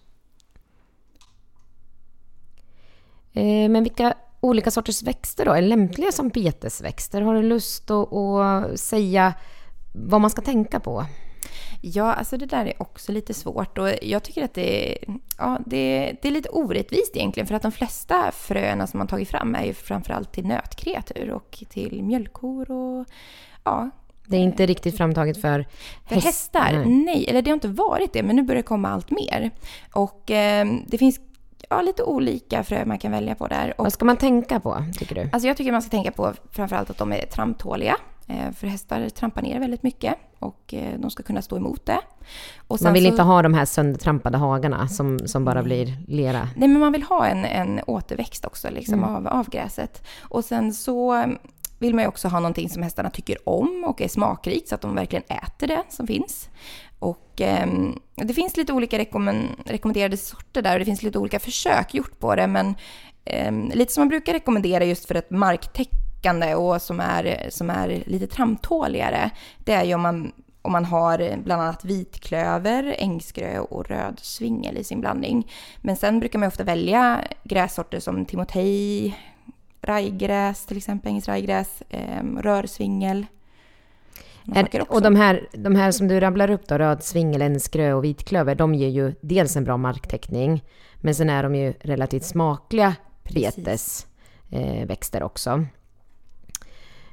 Eh, 3.35 3.69
men 3.69 3.83
vilka 3.83 4.13
olika 4.41 4.71
sorters 4.71 5.03
växter 5.03 5.45
då 5.45 5.51
är 5.51 5.61
lämpliga 5.61 6.11
som 6.11 6.29
betesväxter? 6.29 7.21
Har 7.21 7.35
du 7.35 7.41
lust 7.41 7.91
att, 7.91 8.13
att 8.13 8.79
säga 8.79 9.33
vad 9.93 10.21
man 10.21 10.29
ska 10.29 10.41
tänka 10.41 10.79
på? 10.79 11.05
Ja, 11.81 12.13
alltså 12.13 12.37
det 12.37 12.45
där 12.45 12.65
är 12.65 12.81
också 12.81 13.11
lite 13.11 13.33
svårt 13.33 13.77
och 13.77 13.89
jag 14.01 14.23
tycker 14.23 14.43
att 14.43 14.53
det 14.53 14.93
är, 14.93 14.97
ja, 15.37 15.59
det, 15.65 16.15
det 16.21 16.27
är 16.27 16.31
lite 16.31 16.49
orättvist 16.49 17.15
egentligen 17.15 17.47
för 17.47 17.55
att 17.55 17.61
de 17.61 17.71
flesta 17.71 18.31
fröna 18.31 18.87
som 18.87 18.97
man 18.97 19.07
tagit 19.07 19.29
fram 19.29 19.55
är 19.55 19.65
ju 19.65 19.73
framförallt 19.73 20.31
till 20.31 20.45
nötkreatur 20.45 21.31
och 21.31 21.63
till 21.69 22.03
mjölkkor 22.03 22.71
och 22.71 23.05
ja. 23.63 23.89
Det 24.27 24.37
är 24.37 24.41
inte 24.41 24.65
riktigt 24.65 24.97
framtaget 24.97 25.41
för, 25.41 25.65
för 26.07 26.15
hästar. 26.15 26.71
Nej. 26.71 26.85
Nej. 26.85 27.25
eller 27.29 27.41
det 27.41 27.49
har 27.49 27.55
inte 27.55 27.67
varit 27.67 28.13
det, 28.13 28.23
men 28.23 28.35
nu 28.35 28.43
börjar 28.43 28.61
det 28.61 28.67
komma 28.67 28.89
allt 28.89 29.11
mer. 29.11 29.51
Och 29.93 30.31
eh, 30.31 30.67
det 30.87 30.97
finns 30.97 31.19
ja, 31.69 31.81
lite 31.81 32.03
olika 32.03 32.63
frö 32.63 32.85
man 32.85 32.99
kan 32.99 33.11
välja 33.11 33.35
på 33.35 33.47
där. 33.47 33.73
Och, 33.77 33.85
Vad 33.85 33.93
ska 33.93 34.05
man 34.05 34.17
tänka 34.17 34.59
på, 34.59 34.83
tycker 34.97 35.15
du? 35.15 35.29
Alltså 35.33 35.47
jag 35.47 35.57
tycker 35.57 35.71
man 35.71 35.81
ska 35.81 35.89
tänka 35.89 36.11
på 36.11 36.33
framförallt 36.51 36.89
att 36.89 36.97
de 36.97 37.13
är 37.13 37.25
tramptåliga. 37.25 37.97
Eh, 38.27 38.51
för 38.51 38.67
hästar 38.67 39.09
trampar 39.09 39.41
ner 39.41 39.59
väldigt 39.59 39.83
mycket 39.83 40.15
och 40.39 40.73
eh, 40.73 40.99
de 40.99 41.11
ska 41.11 41.23
kunna 41.23 41.41
stå 41.41 41.57
emot 41.57 41.85
det. 41.85 41.99
man 42.81 42.93
vill 42.93 43.03
så, 43.03 43.09
inte 43.09 43.23
ha 43.23 43.41
de 43.41 43.53
här 43.53 43.65
söndertrampade 43.65 44.37
hagarna 44.37 44.87
som, 44.87 45.19
som 45.19 45.45
bara 45.45 45.63
blir 45.63 45.93
lera? 46.07 46.49
Nej, 46.55 46.69
men 46.69 46.79
man 46.79 46.91
vill 46.91 47.03
ha 47.03 47.25
en, 47.25 47.45
en 47.45 47.81
återväxt 47.87 48.45
också 48.45 48.69
liksom, 48.69 48.93
mm. 48.93 49.15
av, 49.15 49.27
av 49.27 49.49
gräset. 49.49 50.07
Och 50.21 50.45
sen 50.45 50.73
så 50.73 51.25
vill 51.79 51.95
man 51.95 52.03
ju 52.03 52.07
också 52.07 52.27
ha 52.27 52.39
någonting 52.39 52.69
som 52.69 52.83
hästarna 52.83 53.09
tycker 53.09 53.49
om 53.49 53.83
och 53.87 54.01
är 54.01 54.07
smakrikt 54.07 54.67
så 54.67 54.75
att 54.75 54.81
de 54.81 54.95
verkligen 54.95 55.23
äter 55.23 55.67
det 55.67 55.83
som 55.89 56.07
finns. 56.07 56.49
Och 56.99 57.41
eh, 57.41 57.67
det 58.15 58.33
finns 58.33 58.57
lite 58.57 58.73
olika 58.73 58.97
rekommend 58.97 59.47
rekommenderade 59.65 60.17
sorter 60.17 60.61
där 60.61 60.73
och 60.73 60.79
det 60.79 60.85
finns 60.85 61.03
lite 61.03 61.19
olika 61.19 61.39
försök 61.39 61.93
gjort 61.93 62.19
på 62.19 62.35
det. 62.35 62.47
Men 62.47 62.75
eh, 63.25 63.51
lite 63.73 63.93
som 63.93 64.01
man 64.01 64.09
brukar 64.09 64.33
rekommendera 64.33 64.85
just 64.85 65.05
för 65.05 65.15
ett 65.15 65.31
marktäckande 65.31 66.55
och 66.55 66.81
som 66.81 66.99
är, 66.99 67.47
som 67.49 67.69
är 67.69 68.03
lite 68.05 68.27
tramtåligare 68.27 69.29
det 69.57 69.73
är 69.73 69.83
ju 69.83 69.93
om 69.93 70.01
man, 70.01 70.31
om 70.61 70.71
man 70.71 70.85
har 70.85 71.37
bland 71.43 71.61
annat 71.61 71.85
vitklöver, 71.85 72.95
ängsgrö 72.97 73.59
och 73.59 73.89
röd 73.89 74.19
svingel 74.21 74.77
i 74.77 74.83
sin 74.83 75.01
blandning. 75.01 75.51
Men 75.81 75.95
sen 75.95 76.19
brukar 76.19 76.39
man 76.39 76.47
ofta 76.47 76.63
välja 76.63 77.21
grässorter 77.43 77.99
som 77.99 78.25
timotej, 78.25 79.15
rajgräs 79.85 80.65
till 80.65 80.77
exempel, 80.77 81.09
engelskt 81.09 81.29
rajgräs, 81.29 81.83
eh, 81.89 82.23
rörsvingel. 82.23 83.25
Är, 84.55 84.91
och 84.91 85.01
de 85.01 85.15
här, 85.15 85.47
de 85.51 85.75
här 85.75 85.91
som 85.91 86.07
du 86.07 86.19
rabblar 86.19 86.49
upp 86.49 86.67
då, 86.67 86.77
röd 86.77 87.03
svingel, 87.03 87.41
enskrö 87.41 87.93
och 87.93 88.03
vitklöver, 88.03 88.55
de 88.55 88.75
ger 88.75 88.89
ju 88.89 89.13
dels 89.21 89.55
en 89.55 89.63
bra 89.63 89.77
marktäckning, 89.77 90.63
men 90.95 91.15
sen 91.15 91.29
är 91.29 91.43
de 91.43 91.55
ju 91.55 91.73
relativt 91.79 92.25
smakliga 92.25 92.95
betesväxter 93.23 95.21
eh, 95.21 95.25
också. 95.25 95.65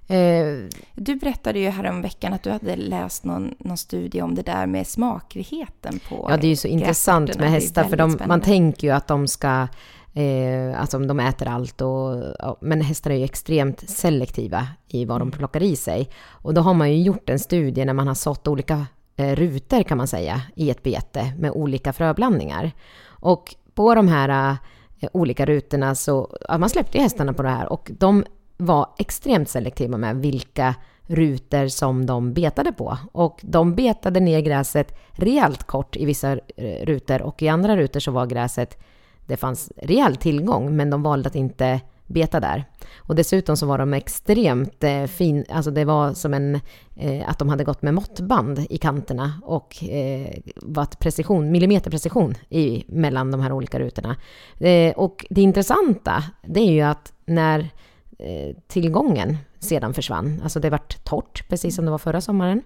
Eh, 0.07 0.69
du 0.95 1.15
berättade 1.17 1.59
ju 1.59 1.69
häromveckan 1.69 2.33
att 2.33 2.43
du 2.43 2.51
hade 2.51 2.77
läst 2.77 3.25
någon, 3.25 3.55
någon 3.59 3.77
studie 3.77 4.23
om 4.23 4.35
det 4.35 4.43
där 4.43 4.67
med 4.67 4.87
smakligheten 4.87 6.01
på 6.09 6.27
Ja, 6.31 6.37
det 6.37 6.47
är 6.47 6.49
ju 6.49 6.57
så 6.57 6.69
intressant 6.69 7.39
med 7.39 7.51
hästar, 7.51 7.85
för 7.85 7.97
de, 7.97 8.19
man 8.27 8.41
tänker 8.41 8.87
ju 8.87 8.95
att 8.95 9.09
de 9.09 9.29
ska 9.29 9.69
Eh, 10.15 10.81
alltså 10.81 10.99
de 10.99 11.21
äter 11.21 11.49
allt 11.49 11.81
och, 11.81 12.25
ja, 12.39 12.57
men 12.61 12.81
hästar 12.81 13.11
är 13.11 13.15
ju 13.15 13.25
extremt 13.25 13.91
selektiva 13.91 14.69
i 14.89 15.05
vad 15.05 15.21
de 15.21 15.29
mm. 15.29 15.39
plockar 15.39 15.63
i 15.63 15.77
sig. 15.77 16.11
Och 16.29 16.55
då 16.55 16.61
har 16.61 16.75
man 16.75 16.93
ju 16.93 17.03
gjort 17.03 17.31
en 17.31 17.39
studie 17.39 17.85
när 17.85 17.93
man 17.93 18.07
har 18.07 18.15
sått 18.15 18.49
olika 18.49 18.87
eh, 19.17 19.37
rutor 19.37 19.83
kan 19.83 19.99
man 19.99 20.07
säga 20.07 20.43
i 20.55 20.71
ett 20.71 20.83
bete 20.83 21.33
med 21.39 21.51
olika 21.51 21.93
fröblandningar. 21.93 22.73
Och 23.07 23.55
på 23.75 23.95
de 23.95 24.09
här 24.09 24.57
eh, 25.01 25.09
olika 25.13 25.47
rutorna 25.47 25.95
så, 25.95 26.39
ja, 26.49 26.59
man 26.59 26.71
släppte 26.71 26.99
ju 26.99 27.03
hästarna 27.03 27.33
på 27.33 27.43
det 27.43 27.49
här 27.49 27.73
och 27.73 27.91
de 27.99 28.25
var 28.57 28.87
extremt 28.99 29.49
selektiva 29.49 29.97
med 29.97 30.17
vilka 30.17 30.75
rutor 31.07 31.69
som 31.69 32.07
de 32.07 32.33
betade 32.33 32.73
på. 32.73 32.99
Och 33.13 33.41
de 33.43 33.75
betade 33.75 34.21
ner 34.21 34.41
gräset 34.41 34.99
rejält 35.13 35.65
kort 35.65 35.97
i 35.97 36.05
vissa 36.05 36.33
eh, 36.33 36.87
rutor 36.87 37.23
och 37.23 37.43
i 37.43 37.49
andra 37.49 37.77
rutor 37.77 38.01
så 38.01 38.11
var 38.11 38.27
gräset 38.27 38.79
det 39.27 39.37
fanns 39.37 39.73
rejäl 39.77 40.17
tillgång, 40.17 40.77
men 40.77 40.91
de 40.91 41.03
valde 41.03 41.27
att 41.27 41.35
inte 41.35 41.81
beta 42.07 42.41
där. 42.41 42.65
Och 42.97 43.15
dessutom 43.15 43.57
så 43.57 43.67
var 43.67 43.79
de 43.79 43.95
extremt 43.95 44.85
eh, 44.85 45.05
fin, 45.05 45.45
alltså 45.49 45.71
det 45.71 45.85
var 45.85 46.15
som 46.15 46.35
en, 46.35 46.61
eh, 46.97 47.29
att 47.29 47.39
de 47.39 47.49
hade 47.49 47.65
gått 47.65 47.83
med 47.83 47.95
måttband 47.95 48.67
i 48.71 48.79
kanterna 48.79 49.41
och 49.43 49.85
eh, 49.85 50.29
varit 50.57 50.99
precision, 50.99 51.51
millimeterprecision 51.51 52.35
i, 52.49 52.85
mellan 52.89 53.31
de 53.31 53.41
här 53.41 53.53
olika 53.53 53.79
rutorna. 53.79 54.17
Eh, 54.59 54.93
och 54.93 55.27
det 55.31 55.43
intressanta, 55.43 56.25
det 56.47 56.61
är 56.61 56.73
ju 56.73 56.83
att 56.83 57.13
när 57.25 57.59
eh, 58.19 58.57
tillgången 58.69 59.37
sedan 59.59 59.95
försvann, 59.95 60.41
alltså 60.43 60.61
det 60.61 60.71
vart 60.71 61.05
torrt, 61.05 61.49
precis 61.49 61.77
som 61.77 61.85
det 61.85 61.91
var 61.91 61.99
förra 61.99 62.21
sommaren, 62.21 62.63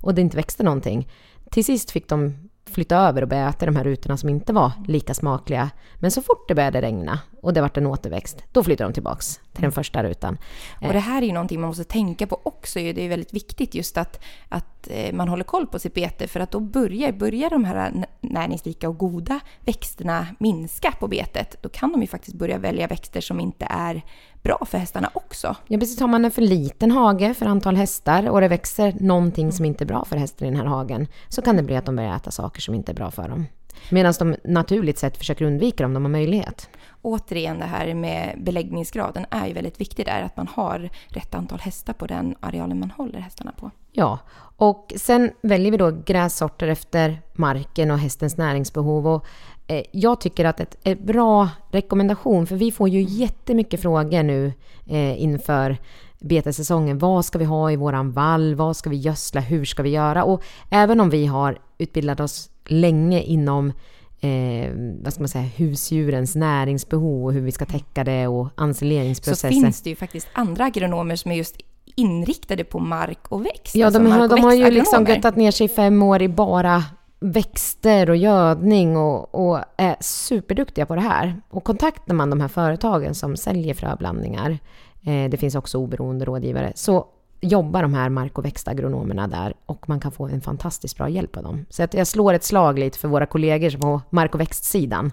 och 0.00 0.14
det 0.14 0.20
inte 0.20 0.36
växte 0.36 0.62
någonting. 0.62 1.08
Till 1.50 1.64
sist 1.64 1.90
fick 1.90 2.08
de 2.08 2.49
flytta 2.66 2.96
över 2.96 3.22
och 3.22 3.28
börja 3.28 3.48
äta 3.48 3.66
de 3.66 3.76
här 3.76 3.84
rutorna 3.84 4.16
som 4.16 4.28
inte 4.28 4.52
var 4.52 4.72
lika 4.86 5.14
smakliga. 5.14 5.70
Men 5.94 6.10
så 6.10 6.22
fort 6.22 6.48
det 6.48 6.54
började 6.54 6.82
regna 6.82 7.20
och 7.42 7.52
det 7.52 7.60
vart 7.60 7.76
en 7.76 7.86
återväxt, 7.86 8.44
då 8.52 8.64
flyttade 8.64 8.90
de 8.90 8.94
tillbaks 8.94 9.40
till 9.52 9.62
den 9.62 9.72
första 9.72 10.02
rutan. 10.02 10.38
Och 10.80 10.92
det 10.92 10.98
här 10.98 11.22
är 11.22 11.26
ju 11.26 11.32
någonting 11.32 11.60
man 11.60 11.68
måste 11.68 11.84
tänka 11.84 12.26
på 12.26 12.40
också. 12.42 12.78
Det 12.78 13.04
är 13.04 13.08
väldigt 13.08 13.34
viktigt 13.34 13.74
just 13.74 13.98
att, 13.98 14.24
att 14.48 14.88
eh, 14.90 15.14
man 15.14 15.28
håller 15.28 15.44
koll 15.44 15.66
på 15.66 15.78
sitt 15.78 15.94
bete 15.94 16.28
för 16.28 16.40
att 16.40 16.50
då 16.50 16.60
börjar, 16.60 17.12
börjar 17.12 17.50
de 17.50 17.64
här 17.64 18.04
näringsrika 18.20 18.88
och 18.88 18.98
goda 18.98 19.40
växterna 19.60 20.26
minska 20.38 20.92
på 21.00 21.08
betet. 21.08 21.56
Då 21.62 21.68
kan 21.68 21.92
de 21.92 22.00
ju 22.00 22.06
faktiskt 22.06 22.36
börja 22.36 22.58
välja 22.58 22.86
växter 22.86 23.20
som 23.20 23.40
inte 23.40 23.66
är 23.70 24.02
bra 24.42 24.58
för 24.66 24.78
hästarna 24.78 25.10
också. 25.14 25.56
Ja, 25.66 25.78
precis. 25.78 26.00
Har 26.00 26.08
man 26.08 26.24
en 26.24 26.30
för 26.30 26.42
liten 26.42 26.90
hage 26.90 27.34
för 27.34 27.46
antal 27.46 27.76
hästar 27.76 28.28
och 28.28 28.40
det 28.40 28.48
växer 28.48 28.94
någonting 29.00 29.52
som 29.52 29.64
inte 29.64 29.84
är 29.84 29.86
bra 29.86 30.04
för 30.04 30.16
hästen 30.16 30.46
i 30.46 30.50
den 30.50 30.60
här 30.60 30.66
hagen 30.66 31.06
så 31.28 31.42
kan 31.42 31.56
det 31.56 31.62
bli 31.62 31.76
att 31.76 31.86
de 31.86 31.96
börjar 31.96 32.16
äta 32.16 32.30
saker 32.30 32.60
som 32.60 32.74
inte 32.74 32.92
är 32.92 32.94
bra 32.94 33.10
för 33.10 33.28
dem. 33.28 33.46
Medan 33.90 34.14
de 34.18 34.36
naturligt 34.44 34.98
sett 34.98 35.16
försöker 35.16 35.44
undvika 35.44 35.86
om 35.86 35.94
de 35.94 36.04
har 36.04 36.10
möjlighet. 36.10 36.68
Återigen 37.02 37.58
det 37.58 37.64
här 37.64 37.94
med 37.94 38.38
beläggningsgraden 38.38 39.26
är 39.30 39.46
ju 39.46 39.52
väldigt 39.52 39.80
viktigt 39.80 40.06
där, 40.06 40.22
att 40.22 40.36
man 40.36 40.48
har 40.52 40.90
rätt 41.08 41.34
antal 41.34 41.58
hästar 41.60 41.92
på 41.92 42.06
den 42.06 42.34
arealen 42.40 42.80
man 42.80 42.90
håller 42.90 43.18
hästarna 43.18 43.52
på. 43.52 43.70
Ja, 43.92 44.18
och 44.56 44.92
sen 44.96 45.30
väljer 45.42 45.70
vi 45.70 45.76
då 45.76 45.90
grässorter 45.90 46.68
efter 46.68 47.22
marken 47.32 47.90
och 47.90 47.98
hästens 47.98 48.36
näringsbehov. 48.36 49.08
Och 49.08 49.26
eh, 49.66 49.82
jag 49.92 50.20
tycker 50.20 50.44
att 50.44 50.60
ett, 50.60 50.76
ett 50.84 51.00
bra 51.00 51.48
rekommendation, 51.70 52.46
för 52.46 52.56
vi 52.56 52.72
får 52.72 52.88
ju 52.88 53.00
jättemycket 53.02 53.82
frågor 53.82 54.22
nu 54.22 54.52
eh, 54.86 55.22
inför 55.22 55.76
betessäsongen. 56.18 56.98
Vad 56.98 57.24
ska 57.24 57.38
vi 57.38 57.44
ha 57.44 57.70
i 57.70 57.76
våran 57.76 58.12
vall? 58.12 58.54
Vad 58.54 58.76
ska 58.76 58.90
vi 58.90 58.96
gödsla? 58.96 59.40
Hur 59.40 59.64
ska 59.64 59.82
vi 59.82 59.90
göra? 59.90 60.24
Och 60.24 60.42
även 60.70 61.00
om 61.00 61.10
vi 61.10 61.26
har 61.26 61.58
utbildat 61.78 62.20
oss 62.20 62.49
länge 62.66 63.22
inom 63.22 63.72
eh, 64.20 64.70
vad 65.02 65.12
ska 65.12 65.22
man 65.22 65.28
säga, 65.28 65.44
husdjurens 65.44 66.36
näringsbehov 66.36 67.24
och 67.24 67.32
hur 67.32 67.40
vi 67.40 67.52
ska 67.52 67.64
täcka 67.64 68.04
det 68.04 68.26
och 68.26 68.48
ensileringsprocesser. 68.60 69.48
Så 69.48 69.60
finns 69.60 69.82
det 69.82 69.90
ju 69.90 69.96
faktiskt 69.96 70.28
andra 70.32 70.64
agronomer 70.64 71.16
som 71.16 71.30
är 71.30 71.36
just 71.36 71.56
inriktade 71.94 72.64
på 72.64 72.78
mark 72.78 73.28
och 73.28 73.46
växt. 73.46 73.74
Ja, 73.74 73.86
alltså 73.86 74.02
de, 74.02 74.12
har, 74.12 74.28
de 74.28 74.40
har 74.40 74.54
ju 74.54 74.70
liksom 74.70 75.06
göttat 75.06 75.36
ner 75.36 75.50
sig 75.50 75.68
fem 75.68 76.02
år 76.02 76.22
i 76.22 76.28
bara 76.28 76.84
växter 77.20 78.10
och 78.10 78.16
gödning 78.16 78.96
och, 78.96 79.34
och, 79.34 79.58
är 79.76 79.96
superduktiga 80.00 80.86
på 80.86 80.94
det 80.94 81.00
här. 81.00 81.40
Och 81.50 81.64
kontaktar 81.64 82.14
man 82.14 82.30
de 82.30 82.40
här 82.40 82.48
företagen 82.48 83.14
som 83.14 83.36
säljer 83.36 83.74
fröblandningar, 83.74 84.58
eh, 85.02 85.30
det 85.30 85.36
finns 85.36 85.54
också 85.54 85.78
oberoende 85.78 86.24
rådgivare, 86.24 86.72
så 86.74 87.06
jobbar 87.40 87.82
de 87.82 87.94
här 87.94 88.08
mark 88.08 88.38
och 88.38 88.44
växtagronomerna 88.44 89.28
där 89.28 89.54
och 89.66 89.88
man 89.88 90.00
kan 90.00 90.12
få 90.12 90.28
en 90.28 90.40
fantastiskt 90.40 90.96
bra 90.96 91.08
hjälp 91.08 91.36
av 91.36 91.42
dem. 91.42 91.66
Så 91.70 91.82
att 91.82 91.94
jag 91.94 92.06
slår 92.06 92.34
ett 92.34 92.44
slag 92.44 92.78
lite 92.78 92.98
för 92.98 93.08
våra 93.08 93.26
kollegor 93.26 93.78
på 93.78 94.00
mark 94.10 94.34
och 94.34 94.40
växtsidan 94.40 95.12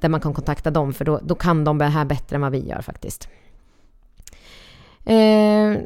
där 0.00 0.08
man 0.08 0.20
kan 0.20 0.34
kontakta 0.34 0.70
dem 0.70 0.92
för 0.92 1.04
då, 1.04 1.20
då 1.22 1.34
kan 1.34 1.64
de 1.64 1.78
det 1.78 1.84
här 1.84 2.04
bättre 2.04 2.36
än 2.36 2.42
vad 2.42 2.52
vi 2.52 2.68
gör 2.68 2.82
faktiskt. 2.82 3.28
Eh, 5.04 5.76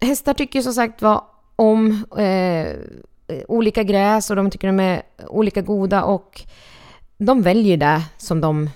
hästar 0.00 0.34
tycker 0.34 0.62
som 0.62 0.72
sagt 0.72 1.02
var 1.02 1.24
om 1.56 2.04
eh, 2.18 2.66
olika 3.48 3.82
gräs 3.82 4.30
och 4.30 4.36
de 4.36 4.50
tycker 4.50 4.66
de 4.66 4.80
är 4.80 5.02
olika 5.28 5.60
goda 5.60 6.04
och 6.04 6.42
de 7.18 7.42
väljer 7.42 7.76
det 7.76 8.02
som 8.16 8.40
de, 8.40 8.70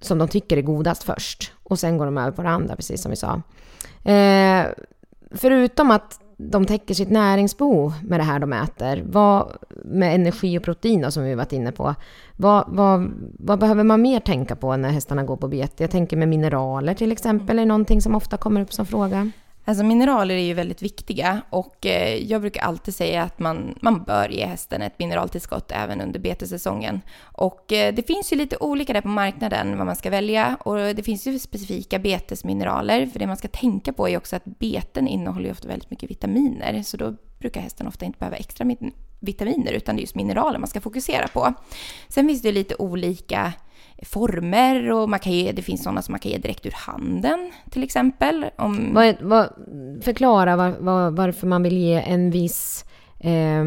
som 0.00 0.18
de 0.18 0.28
tycker 0.28 0.56
är 0.56 0.62
godast 0.62 1.02
först 1.02 1.52
och 1.62 1.78
sen 1.78 1.98
går 1.98 2.04
de 2.04 2.18
över 2.18 2.30
på 2.30 2.42
det 2.42 2.48
andra, 2.48 2.76
precis 2.76 3.02
som 3.02 3.10
vi 3.10 3.16
sa. 3.16 3.42
Eh, 4.10 4.66
förutom 5.34 5.90
att 5.90 6.20
de 6.36 6.66
täcker 6.66 6.94
sitt 6.94 7.10
näringsbehov 7.10 7.92
med 8.02 8.20
det 8.20 8.24
här 8.24 8.38
de 8.38 8.52
äter, 8.52 9.02
vad, 9.06 9.52
med 9.84 10.14
energi 10.14 10.58
och 10.58 10.62
protein 10.62 11.00
då, 11.00 11.10
som 11.10 11.24
vi 11.24 11.34
varit 11.34 11.52
inne 11.52 11.72
på, 11.72 11.94
vad, 12.36 12.64
vad, 12.68 13.10
vad, 13.38 13.58
behöver 13.58 13.84
man 13.84 14.02
mer 14.02 14.20
tänka 14.20 14.56
på 14.56 14.76
när 14.76 14.90
hästarna 14.90 15.22
går 15.22 15.36
på 15.36 15.48
bete? 15.48 15.82
Jag 15.82 15.90
tänker 15.90 16.16
med 16.16 16.28
mineraler 16.28 16.94
till 16.94 17.12
exempel, 17.12 17.58
är 17.58 17.66
någonting 17.66 18.02
som 18.02 18.14
ofta 18.14 18.36
kommer 18.36 18.60
upp 18.60 18.72
som 18.72 18.86
fråga. 18.86 19.30
Alltså 19.66 19.84
mineraler 19.84 20.34
är 20.34 20.44
ju 20.44 20.54
väldigt 20.54 20.82
viktiga 20.82 21.42
och 21.50 21.86
eh, 21.86 22.14
jag 22.16 22.40
brukar 22.40 22.62
alltid 22.62 22.94
säga 22.94 23.22
att 23.22 23.38
man, 23.38 23.78
man 23.80 24.04
bör 24.04 24.28
ge 24.28 24.46
hästen 24.46 24.82
ett 24.82 24.98
mineraltillskott 24.98 25.72
även 25.72 26.00
under 26.00 26.20
betesäsongen. 26.20 27.00
Och 27.22 27.72
eh, 27.72 27.94
det 27.94 28.06
finns 28.06 28.32
ju 28.32 28.36
lite 28.36 28.56
olika 28.56 28.92
där 28.92 29.00
på 29.00 29.08
marknaden 29.08 29.78
vad 29.78 29.86
man 29.86 29.96
ska 29.96 30.10
välja 30.10 30.56
och 30.60 30.76
det 30.76 31.02
finns 31.02 31.26
ju 31.26 31.38
specifika 31.38 31.98
betesmineraler. 31.98 33.06
För 33.06 33.18
det 33.18 33.26
man 33.26 33.36
ska 33.36 33.48
tänka 33.48 33.92
på 33.92 34.08
är 34.08 34.16
också 34.16 34.36
att 34.36 34.44
beten 34.44 35.08
innehåller 35.08 35.46
ju 35.46 35.52
ofta 35.52 35.68
väldigt 35.68 35.90
mycket 35.90 36.10
vitaminer 36.10 36.82
så 36.82 36.96
då 36.96 37.14
brukar 37.38 37.60
hästen 37.60 37.86
ofta 37.86 38.04
inte 38.04 38.18
behöva 38.18 38.36
extra 38.36 38.66
vitaminer 39.20 39.72
utan 39.72 39.96
det 39.96 40.00
är 40.00 40.02
just 40.02 40.14
mineraler 40.14 40.58
man 40.58 40.68
ska 40.68 40.80
fokusera 40.80 41.28
på. 41.28 41.54
Sen 42.08 42.28
finns 42.28 42.42
det 42.42 42.48
ju 42.48 42.54
lite 42.54 42.74
olika 42.74 43.52
former 44.02 44.92
och 44.92 45.08
man 45.08 45.18
kan 45.18 45.32
ge, 45.32 45.52
det 45.52 45.62
finns 45.62 45.82
sådana 45.82 46.02
som 46.02 46.12
man 46.12 46.20
kan 46.20 46.32
ge 46.32 46.38
direkt 46.38 46.66
ur 46.66 46.74
handen 46.76 47.52
till 47.70 47.82
exempel. 47.82 48.46
Om... 48.56 48.94
Vad, 48.94 49.16
vad, 49.20 49.48
förklara 50.02 50.56
var, 50.56 50.70
var, 50.80 51.10
varför 51.10 51.46
man 51.46 51.62
vill 51.62 51.78
ge 51.78 52.02
en 52.02 52.30
viss 52.30 52.84
eh, 53.20 53.64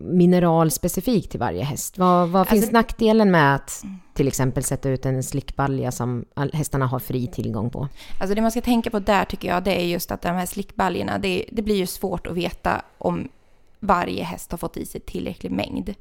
mineral 0.00 0.70
specifikt 0.70 1.30
till 1.30 1.40
varje 1.40 1.64
häst. 1.64 1.98
Vad, 1.98 2.28
vad 2.28 2.48
finns 2.48 2.62
alltså, 2.62 2.72
nackdelen 2.72 3.30
med 3.30 3.54
att 3.54 3.84
till 4.14 4.28
exempel 4.28 4.62
sätta 4.62 4.88
ut 4.88 5.06
en 5.06 5.22
slickbalja 5.22 5.92
som 5.92 6.24
hästarna 6.52 6.86
har 6.86 6.98
fri 6.98 7.26
tillgång 7.26 7.70
på? 7.70 7.88
Alltså 8.20 8.34
det 8.34 8.42
man 8.42 8.50
ska 8.50 8.60
tänka 8.60 8.90
på 8.90 8.98
där 8.98 9.24
tycker 9.24 9.48
jag, 9.48 9.64
det 9.64 9.80
är 9.80 9.86
just 9.86 10.10
att 10.10 10.22
de 10.22 10.28
här 10.28 10.46
slickbaljorna, 10.46 11.18
det, 11.18 11.44
det 11.52 11.62
blir 11.62 11.76
ju 11.76 11.86
svårt 11.86 12.26
att 12.26 12.36
veta 12.36 12.82
om 12.98 13.28
varje 13.86 14.24
häst 14.24 14.50
har 14.50 14.58
fått 14.58 14.76
i 14.76 14.86
sig 14.86 15.00
tillräcklig 15.00 15.52
mängd. 15.52 15.94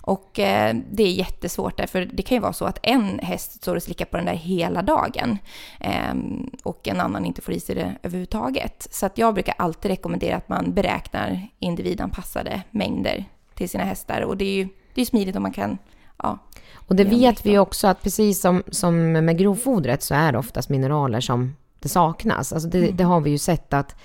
Och 0.00 0.38
eh, 0.38 0.76
det 0.90 1.02
är 1.02 1.12
jättesvårt 1.12 1.76
därför 1.76 2.10
det 2.12 2.22
kan 2.22 2.36
ju 2.36 2.40
vara 2.40 2.52
så 2.52 2.64
att 2.64 2.78
en 2.82 3.18
häst 3.18 3.52
står 3.52 3.76
och 3.76 3.82
slickar 3.82 4.04
på 4.04 4.16
den 4.16 4.26
där 4.26 4.34
hela 4.34 4.82
dagen 4.82 5.38
eh, 5.80 6.14
och 6.62 6.88
en 6.88 7.00
annan 7.00 7.24
inte 7.24 7.42
får 7.42 7.54
i 7.54 7.60
sig 7.60 7.74
det 7.74 7.96
överhuvudtaget. 8.02 8.88
Så 8.90 9.06
att 9.06 9.18
jag 9.18 9.34
brukar 9.34 9.54
alltid 9.58 9.90
rekommendera 9.90 10.36
att 10.36 10.48
man 10.48 10.74
beräknar 10.74 11.48
individanpassade 11.58 12.62
mängder 12.70 13.24
till 13.54 13.68
sina 13.68 13.84
hästar 13.84 14.20
och 14.20 14.36
det 14.36 14.44
är 14.44 14.54
ju 14.54 14.68
det 14.94 15.00
är 15.00 15.06
smidigt 15.06 15.36
om 15.36 15.42
man 15.42 15.52
kan 15.52 15.78
Ja, 16.22 16.38
och 16.74 16.96
det 16.96 17.04
vet 17.04 17.46
vi 17.46 17.58
också 17.58 17.86
att 17.86 18.02
precis 18.02 18.40
som, 18.40 18.62
som 18.70 19.12
med 19.12 19.38
grovfodret 19.38 20.02
så 20.02 20.14
är 20.14 20.32
det 20.32 20.38
oftast 20.38 20.68
mineraler 20.68 21.20
som 21.20 21.54
det 21.78 21.88
saknas. 21.88 22.52
Alltså 22.52 22.68
det, 22.68 22.78
mm. 22.78 22.96
det 22.96 23.04
har 23.04 23.20
vi 23.20 23.30
ju 23.30 23.38
sett 23.38 23.74
att 23.74 23.96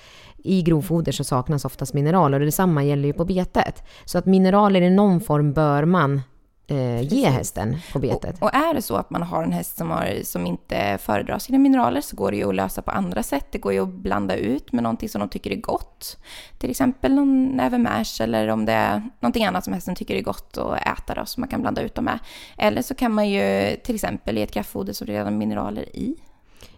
i 0.44 0.62
grovfoder 0.62 1.12
så 1.12 1.24
saknas 1.24 1.64
oftast 1.64 1.94
mineraler 1.94 2.40
och 2.40 2.46
detsamma 2.46 2.84
gäller 2.84 3.06
ju 3.06 3.12
på 3.12 3.24
betet. 3.24 3.82
Så 4.04 4.18
att 4.18 4.26
mineraler 4.26 4.82
i 4.82 4.90
någon 4.90 5.20
form 5.20 5.52
bör 5.52 5.84
man 5.84 6.22
eh, 6.66 7.00
ge 7.00 7.28
hästen 7.28 7.76
på 7.92 7.98
betet. 7.98 8.36
Och, 8.36 8.42
och, 8.42 8.54
är 8.54 8.74
det 8.74 8.82
så 8.82 8.96
att 8.96 9.10
man 9.10 9.22
har 9.22 9.42
en 9.42 9.52
häst 9.52 9.76
som, 9.76 9.90
har, 9.90 10.24
som 10.24 10.46
inte 10.46 10.98
föredrar 11.00 11.38
sina 11.38 11.58
mineraler 11.58 12.00
så 12.00 12.16
går 12.16 12.30
det 12.30 12.36
ju 12.36 12.48
att 12.48 12.54
lösa 12.54 12.82
på 12.82 12.90
andra 12.90 13.22
sätt. 13.22 13.46
Det 13.50 13.58
går 13.58 13.72
ju 13.72 13.82
att 13.82 13.88
blanda 13.88 14.36
ut 14.36 14.72
med 14.72 14.82
någonting 14.82 15.08
som 15.08 15.20
de 15.20 15.28
tycker 15.28 15.50
är 15.50 15.60
gott. 15.60 16.16
Till 16.58 16.70
exempel 16.70 17.14
någon 17.14 17.46
näve 17.46 17.78
mash 17.78 18.20
eller 18.20 18.48
om 18.48 18.64
det 18.64 18.72
är 18.72 19.02
någonting 19.20 19.44
annat 19.44 19.64
som 19.64 19.72
hästen 19.72 19.94
tycker 19.94 20.14
är 20.14 20.22
gott 20.22 20.58
att 20.58 20.98
äta 20.98 21.14
då, 21.14 21.26
som 21.26 21.40
man 21.40 21.48
kan 21.48 21.60
blanda 21.60 21.82
ut 21.82 21.94
dem 21.94 22.04
med. 22.04 22.18
Eller 22.58 22.82
så 22.82 22.94
kan 22.94 23.12
man 23.12 23.30
ju 23.30 23.76
till 23.84 23.94
exempel 23.94 24.36
ge 24.36 24.42
ett 24.42 24.52
kraftfoder 24.52 24.92
som 24.92 25.06
redan 25.06 25.24
har 25.24 25.32
mineraler 25.32 25.96
i. 25.96 26.16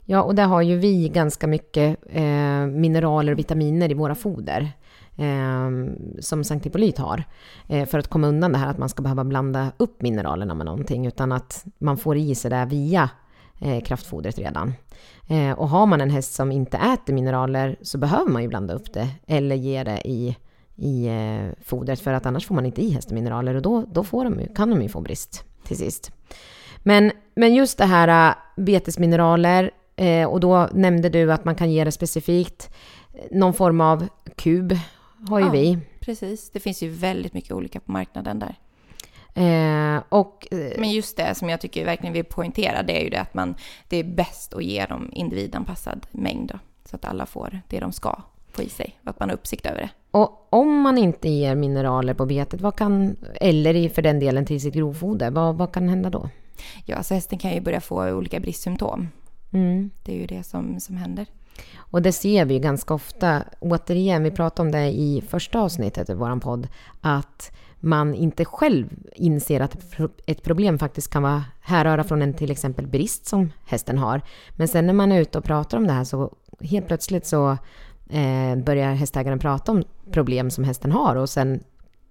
Ja, 0.09 0.23
och 0.23 0.35
där 0.35 0.47
har 0.47 0.63
ju 0.63 0.77
vi 0.77 1.09
ganska 1.09 1.47
mycket 1.47 1.99
eh, 2.09 2.67
mineraler 2.67 3.33
och 3.33 3.39
vitaminer 3.39 3.91
i 3.91 3.95
våra 3.95 4.15
foder. 4.15 4.73
Eh, 5.17 5.71
som 6.21 6.45
Sankt 6.45 6.67
Hippolyt 6.67 6.99
har. 6.99 7.25
Eh, 7.69 7.87
för 7.87 7.99
att 7.99 8.09
komma 8.09 8.27
undan 8.27 8.53
det 8.53 8.59
här 8.59 8.71
att 8.71 8.79
man 8.79 8.89
ska 8.89 9.03
behöva 9.03 9.25
blanda 9.25 9.73
upp 9.77 10.03
mineralerna 10.03 10.55
med 10.55 10.67
någonting. 10.67 11.07
Utan 11.07 11.33
att 11.33 11.65
man 11.79 11.97
får 11.97 12.17
i 12.17 12.35
sig 12.35 12.51
det 12.51 12.67
via 12.71 13.11
eh, 13.61 13.83
kraftfodret 13.83 14.39
redan. 14.39 14.75
Eh, 15.29 15.53
och 15.53 15.69
har 15.69 15.87
man 15.87 16.01
en 16.01 16.11
häst 16.11 16.35
som 16.35 16.53
inte 16.53 16.77
äter 16.77 17.15
mineraler 17.15 17.77
så 17.83 17.99
behöver 17.99 18.31
man 18.31 18.43
ju 18.43 18.49
blanda 18.49 18.75
upp 18.75 18.93
det. 18.93 19.09
Eller 19.27 19.57
ge 19.57 19.85
det 19.85 20.09
i, 20.09 20.37
i 20.77 21.07
eh, 21.07 21.65
fodret. 21.65 22.01
För 22.01 22.13
att 22.13 22.27
annars 22.27 22.47
får 22.47 22.55
man 22.55 22.67
inte 22.67 22.83
i 22.83 22.91
hästen 22.91 23.15
mineraler. 23.15 23.55
Och 23.55 23.63
då, 23.63 23.85
då 23.93 24.05
får 24.05 24.25
de, 24.25 24.55
kan 24.55 24.71
de 24.71 24.83
ju 24.83 24.89
få 24.89 25.01
brist 25.01 25.45
till 25.65 25.77
sist. 25.77 26.13
Men, 26.79 27.13
men 27.35 27.55
just 27.55 27.79
det 27.79 27.85
här 27.85 28.31
eh, 28.31 28.35
betesmineraler 28.57 29.71
Eh, 29.97 30.29
och 30.29 30.41
då 30.41 30.69
nämnde 30.73 31.09
du 31.09 31.33
att 31.33 31.45
man 31.45 31.55
kan 31.55 31.71
ge 31.71 31.85
det 31.85 31.93
specifikt. 31.93 32.71
Någon 33.31 33.55
form 33.55 33.81
av 33.81 34.09
kub 34.37 34.79
har 35.29 35.39
ju 35.39 35.47
ja, 35.47 35.53
vi. 35.53 35.79
Precis, 36.01 36.51
det 36.51 36.61
finns 36.61 36.83
ju 36.83 36.89
väldigt 36.89 37.35
mycket 37.35 37.53
olika 37.53 37.81
på 37.81 37.93
marknaden 37.93 38.39
där. 38.39 38.57
Eh, 39.35 40.03
och, 40.09 40.49
eh, 40.51 40.73
Men 40.79 40.91
just 40.91 41.17
det 41.17 41.35
som 41.35 41.49
jag 41.49 41.61
tycker 41.61 41.85
verkligen 41.85 42.13
vill 42.13 42.25
poängtera, 42.25 42.83
det 42.83 43.01
är 43.01 43.05
ju 43.05 43.11
det 43.11 43.21
att 43.21 43.35
man, 43.35 43.55
det 43.89 43.97
är 43.97 44.05
bäst 44.05 44.55
att 44.55 44.65
ge 44.65 44.87
dem 44.87 45.11
individanpassad 45.13 46.07
mängd 46.11 46.49
då, 46.49 46.59
så 46.85 46.97
att 46.97 47.05
alla 47.05 47.27
får 47.27 47.61
det 47.69 47.81
de 47.81 47.93
ska 47.93 48.23
få 48.53 48.63
i 48.63 48.69
sig 48.69 48.99
och 49.03 49.11
att 49.11 49.21
man 49.21 49.29
har 49.29 49.37
uppsikt 49.37 49.67
över 49.67 49.81
det. 49.81 49.91
Och 50.11 50.47
om 50.51 50.81
man 50.81 50.99
inte 50.99 51.29
ger 51.29 51.55
mineraler 51.55 52.15
på 52.15 52.27
betet, 52.27 52.61
vad 52.61 52.77
kan, 52.77 53.17
eller 53.41 53.89
för 53.89 54.03
den 54.03 54.21
delen 54.21 54.47
till 54.47 54.61
sitt 54.61 54.75
grovfoder, 54.75 55.31
vad, 55.31 55.57
vad 55.57 55.73
kan 55.73 55.89
hända 55.89 56.11
då? 56.11 56.29
Ja, 56.85 56.97
alltså 56.97 57.15
hästen 57.15 57.39
kan 57.39 57.55
ju 57.55 57.61
börja 57.61 57.81
få 57.81 58.11
olika 58.11 58.41
bristsymptom. 58.41 59.09
Mm. 59.57 59.91
Det 60.03 60.13
är 60.13 60.17
ju 60.17 60.27
det 60.27 60.43
som, 60.43 60.81
som 60.81 60.97
händer. 60.97 61.27
Och 61.77 62.03
det 62.03 62.13
ser 62.13 62.45
vi 62.45 62.59
ganska 62.59 62.95
ofta. 62.95 63.43
Återigen, 63.61 64.23
vi 64.23 64.31
pratade 64.31 64.67
om 64.67 64.73
det 64.73 64.87
i 64.87 65.23
första 65.29 65.61
avsnittet 65.61 66.11
i 66.11 66.15
vår 66.15 66.41
podd, 66.41 66.69
att 67.01 67.53
man 67.81 68.15
inte 68.15 68.45
själv 68.45 68.89
inser 69.15 69.61
att 69.61 69.77
ett 70.27 70.43
problem 70.43 70.79
faktiskt 70.79 71.11
kan 71.11 71.23
vara 71.23 71.45
härröra 71.61 72.05
från 72.05 72.23
en 72.23 72.35
till 72.35 72.51
exempel 72.51 72.87
brist 72.87 73.27
som 73.27 73.53
hästen 73.67 73.99
har. 73.99 74.23
Men 74.51 74.69
sen 74.69 74.87
när 74.87 74.95
man 74.95 75.13
är 75.13 75.21
ute 75.21 75.39
och 75.39 75.45
pratar 75.45 75.79
om 75.79 75.87
det 75.87 75.93
här 75.93 76.05
så 76.05 76.33
helt 76.61 76.87
plötsligt 76.87 77.27
så 77.27 77.51
eh, 78.11 78.57
börjar 78.57 78.95
hästägaren 78.95 79.39
prata 79.39 79.73
om 79.73 79.85
problem 80.11 80.51
som 80.51 80.65
hästen 80.65 80.93
har 80.93 81.17
och 81.17 81.31
sen 81.31 81.61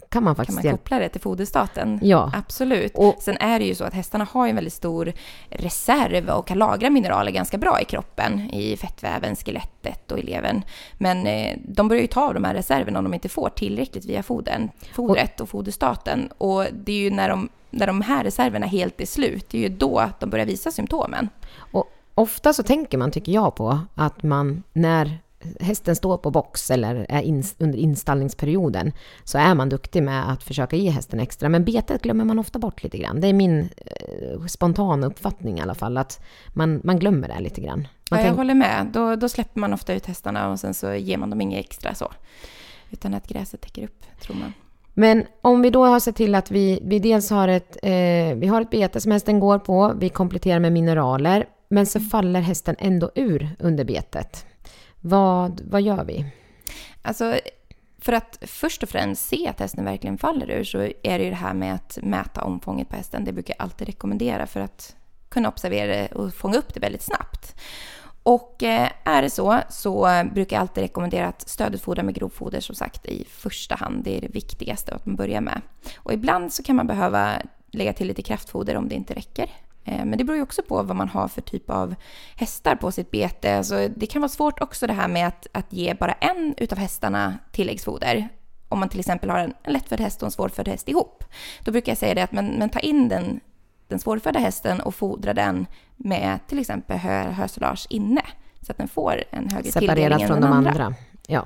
kan 0.09 0.23
man 0.23 0.35
faktiskt 0.35 0.61
kan 0.61 0.69
man 0.69 0.77
koppla 0.77 0.99
det 0.99 1.09
till 1.09 1.21
foderstaten. 1.21 1.99
Ja. 2.01 2.31
Absolut. 2.33 2.91
Och, 2.95 3.15
Sen 3.19 3.37
är 3.37 3.59
det 3.59 3.65
ju 3.65 3.75
så 3.75 3.83
att 3.83 3.93
hästarna 3.93 4.27
har 4.31 4.47
en 4.47 4.55
väldigt 4.55 4.73
stor 4.73 5.13
reserv 5.49 6.29
och 6.29 6.47
kan 6.47 6.57
lagra 6.57 6.89
mineraler 6.89 7.31
ganska 7.31 7.57
bra 7.57 7.81
i 7.81 7.85
kroppen, 7.85 8.39
i 8.39 8.77
fettväven, 8.77 9.35
skelettet 9.35 10.11
och 10.11 10.19
i 10.19 10.21
levern. 10.21 10.61
Men 10.93 11.27
eh, 11.27 11.57
de 11.67 11.87
börjar 11.87 12.01
ju 12.01 12.07
ta 12.07 12.21
av 12.21 12.33
de 12.33 12.43
här 12.43 12.53
reserverna 12.53 12.99
om 12.99 13.05
de 13.05 13.13
inte 13.13 13.29
får 13.29 13.49
tillräckligt 13.49 14.05
via 14.05 14.23
fodern, 14.23 14.69
fodret 14.93 15.41
och 15.41 15.49
foderstaten. 15.49 16.29
Och 16.37 16.65
det 16.73 16.91
är 16.91 16.99
ju 16.99 17.11
när 17.11 17.29
de, 17.29 17.49
när 17.69 17.87
de 17.87 18.01
här 18.01 18.23
reserverna 18.23 18.65
helt 18.65 19.01
är 19.01 19.05
slut, 19.05 19.49
det 19.49 19.57
är 19.57 19.69
ju 19.69 19.75
då 19.75 20.09
de 20.19 20.29
börjar 20.29 20.45
visa 20.45 20.71
symptomen. 20.71 21.29
Och 21.57 21.91
ofta 22.15 22.53
så 22.53 22.63
tänker 22.63 22.97
man, 22.97 23.11
tycker 23.11 23.31
jag, 23.31 23.55
på 23.55 23.79
att 23.95 24.23
man 24.23 24.63
när 24.73 25.19
hästen 25.59 25.95
står 25.95 26.17
på 26.17 26.31
box 26.31 26.71
eller 26.71 27.05
är 27.09 27.21
in, 27.21 27.43
under 27.57 27.79
installningsperioden 27.79 28.91
så 29.23 29.37
är 29.37 29.55
man 29.55 29.69
duktig 29.69 30.03
med 30.03 30.31
att 30.31 30.43
försöka 30.43 30.75
ge 30.75 30.89
hästen 30.89 31.19
extra. 31.19 31.49
Men 31.49 31.65
betet 31.65 32.01
glömmer 32.01 32.25
man 32.25 32.39
ofta 32.39 32.59
bort 32.59 32.83
lite 32.83 32.97
grann. 32.97 33.21
Det 33.21 33.27
är 33.27 33.33
min 33.33 33.69
eh, 33.85 34.45
spontana 34.47 35.07
uppfattning 35.07 35.57
i 35.57 35.61
alla 35.61 35.75
fall, 35.75 35.97
att 35.97 36.23
man, 36.53 36.81
man 36.83 36.99
glömmer 36.99 37.27
det 37.27 37.39
lite 37.39 37.61
grann. 37.61 37.87
ja, 38.09 38.21
jag 38.21 38.33
håller 38.33 38.55
med. 38.55 38.87
Då, 38.93 39.15
då 39.15 39.29
släpper 39.29 39.59
man 39.59 39.73
ofta 39.73 39.93
ut 39.93 40.05
hästarna 40.05 40.51
och 40.51 40.59
sen 40.59 40.73
så 40.73 40.93
ger 40.93 41.17
man 41.17 41.29
dem 41.29 41.41
inget 41.41 41.65
extra 41.65 41.95
så. 41.95 42.11
Utan 42.91 43.13
att 43.13 43.27
gräset 43.27 43.61
täcker 43.61 43.83
upp, 43.83 44.05
tror 44.21 44.35
man. 44.35 44.53
Men 44.97 45.25
om 45.41 45.61
vi 45.61 45.69
då 45.69 45.85
har 45.85 45.99
sett 45.99 46.15
till 46.15 46.35
att 46.35 46.51
vi, 46.51 46.79
vi 46.83 46.99
dels 46.99 47.29
har 47.29 47.47
ett, 47.47 47.77
eh, 47.83 48.35
vi 48.35 48.47
har 48.47 48.61
ett 48.61 48.69
bete 48.69 49.01
som 49.01 49.11
hästen 49.11 49.39
går 49.39 49.59
på, 49.59 49.93
vi 49.99 50.09
kompletterar 50.09 50.59
med 50.59 50.71
mineraler, 50.71 51.45
men 51.69 51.85
så 51.85 51.99
faller 51.99 52.41
hästen 52.41 52.75
ändå 52.79 53.11
ur 53.15 53.49
under 53.59 53.83
betet. 53.83 54.45
Vad, 55.07 55.61
vad 55.69 55.81
gör 55.81 56.03
vi? 56.03 56.25
Alltså, 57.01 57.39
för 57.99 58.13
att 58.13 58.37
först 58.41 58.83
och 58.83 58.89
främst 58.89 59.27
se 59.27 59.47
att 59.47 59.59
hästen 59.59 59.85
verkligen 59.85 60.17
faller 60.17 60.51
ur 60.51 60.63
så 60.63 60.79
är 60.79 61.17
det 61.17 61.23
ju 61.23 61.29
det 61.29 61.35
här 61.35 61.53
med 61.53 61.75
att 61.75 61.97
mäta 62.01 62.43
omfånget 62.43 62.89
på 62.89 62.95
hästen. 62.95 63.25
Det 63.25 63.33
brukar 63.33 63.55
jag 63.57 63.63
alltid 63.63 63.87
rekommendera 63.87 64.47
för 64.47 64.59
att 64.59 64.95
kunna 65.29 65.49
observera 65.49 65.87
det 65.87 66.07
och 66.07 66.33
fånga 66.33 66.57
upp 66.57 66.73
det 66.73 66.79
väldigt 66.79 67.01
snabbt. 67.01 67.55
Och 68.23 68.63
eh, 68.63 68.89
är 69.03 69.21
det 69.21 69.29
så 69.29 69.59
så 69.69 70.23
brukar 70.33 70.55
jag 70.55 70.61
alltid 70.61 70.81
rekommendera 70.81 71.27
att 71.27 71.49
stödet 71.49 71.81
fodra 71.81 72.03
med 72.03 72.15
grovfoder 72.15 72.59
som 72.59 72.75
sagt 72.75 73.05
i 73.05 73.25
första 73.29 73.75
hand. 73.75 74.03
Det 74.03 74.17
är 74.17 74.21
det 74.21 74.33
viktigaste 74.33 74.95
att 74.95 75.05
man 75.05 75.15
börjar 75.15 75.41
med. 75.41 75.61
Och 75.97 76.13
ibland 76.13 76.53
så 76.53 76.63
kan 76.63 76.75
man 76.75 76.87
behöva 76.87 77.41
lägga 77.71 77.93
till 77.93 78.07
lite 78.07 78.21
kraftfoder 78.21 78.75
om 78.77 78.89
det 78.89 78.95
inte 78.95 79.13
räcker. 79.13 79.49
Eh, 79.85 80.05
men 80.05 80.17
det 80.17 80.23
beror 80.23 80.37
ju 80.37 80.43
också 80.43 80.61
på 80.61 80.83
vad 80.83 80.95
man 80.95 81.09
har 81.09 81.27
för 81.27 81.41
typ 81.41 81.69
av 81.69 81.95
hästar 82.35 82.75
på 82.75 82.91
sitt 82.91 83.11
bete. 83.11 83.57
Alltså 83.57 83.87
det 83.95 84.07
kan 84.07 84.21
vara 84.21 84.29
svårt 84.29 84.61
också 84.61 84.87
det 84.87 84.93
här 84.93 85.07
med 85.07 85.27
att, 85.27 85.47
att 85.51 85.73
ge 85.73 85.93
bara 85.93 86.11
en 86.11 86.55
utav 86.57 86.77
hästarna 86.77 87.37
tilläggsfoder. 87.51 88.29
Om 88.69 88.79
man 88.79 88.89
till 88.89 88.99
exempel 88.99 89.29
har 89.29 89.39
en, 89.39 89.53
lättfödd 89.65 89.99
häst 89.99 90.21
och 90.21 90.27
en 90.27 90.31
svårfödd 90.31 90.67
häst 90.67 90.89
ihop. 90.89 91.23
Då 91.63 91.71
brukar 91.71 91.91
jag 91.91 91.97
säga 91.97 92.13
det 92.13 92.23
att 92.23 92.31
men, 92.31 92.45
men 92.45 92.69
ta 92.69 92.79
in 92.79 93.09
den, 93.09 93.39
den 93.87 93.99
svårfödda 93.99 94.39
hästen 94.39 94.81
och 94.81 94.95
fodra 94.95 95.33
den 95.33 95.65
med 95.95 96.39
till 96.47 96.59
exempel 96.59 96.97
hö, 96.97 97.31
hösolage 97.31 97.87
inne. 97.89 98.21
Så 98.61 98.71
att 98.71 98.77
den 98.77 98.87
får 98.87 99.23
en 99.29 99.49
högre 99.49 99.71
Separerat 99.71 99.95
tilldelning 99.95 100.21
än 100.21 100.27
från 100.27 100.41
den 100.41 100.51
de 100.51 100.57
andra. 100.57 100.71
andra. 100.71 100.93
Ja. 101.27 101.45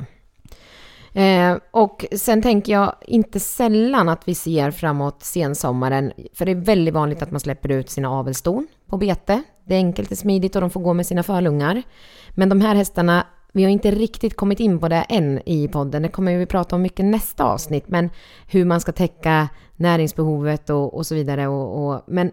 Eh, 1.14 1.58
och 1.72 2.06
sen 2.12 2.42
tänker 2.42 2.74
jag 2.74 2.96
inte 3.02 3.40
sällan 3.40 4.10
att 4.10 4.28
vi 4.28 4.36
ser 4.36 4.72
framåt 4.72 5.24
sensommaren, 5.24 6.12
för 6.34 6.46
det 6.46 6.52
är 6.52 6.56
väldigt 6.56 6.94
vanligt 6.94 7.22
att 7.22 7.32
man 7.32 7.40
släpper 7.40 7.72
ut 7.72 7.90
sina 7.90 8.10
avelston 8.10 8.68
på 8.88 8.98
bete. 8.98 9.42
Det 9.66 9.76
är 9.76 9.78
enkelt, 9.78 10.12
och 10.12 10.18
smidigt 10.18 10.56
och 10.56 10.62
de 10.62 10.70
får 10.70 10.82
gå 10.82 10.94
med 10.94 11.06
sina 11.06 11.24
förlungar. 11.24 11.84
Men 12.30 12.50
de 12.50 12.62
här 12.62 12.76
hästarna, 12.76 13.28
vi 13.52 13.64
har 13.64 13.70
inte 13.70 13.92
riktigt 13.92 14.36
kommit 14.36 14.60
in 14.60 14.80
på 14.80 14.88
det 14.88 15.06
än 15.10 15.42
i 15.46 15.68
podden, 15.68 16.02
det 16.02 16.10
kommer 16.10 16.38
vi 16.38 16.46
prata 16.46 16.76
om 16.76 16.82
mycket 16.82 17.06
nästa 17.06 17.44
avsnitt, 17.44 17.88
men 17.88 18.10
hur 18.48 18.66
man 18.66 18.82
ska 18.82 18.92
täcka 18.92 19.50
näringsbehovet 19.76 20.70
och, 20.70 20.94
och 20.94 21.06
så 21.06 21.16
vidare. 21.16 21.48
Och, 21.48 21.94
och 21.94 22.02
men, 22.08 22.32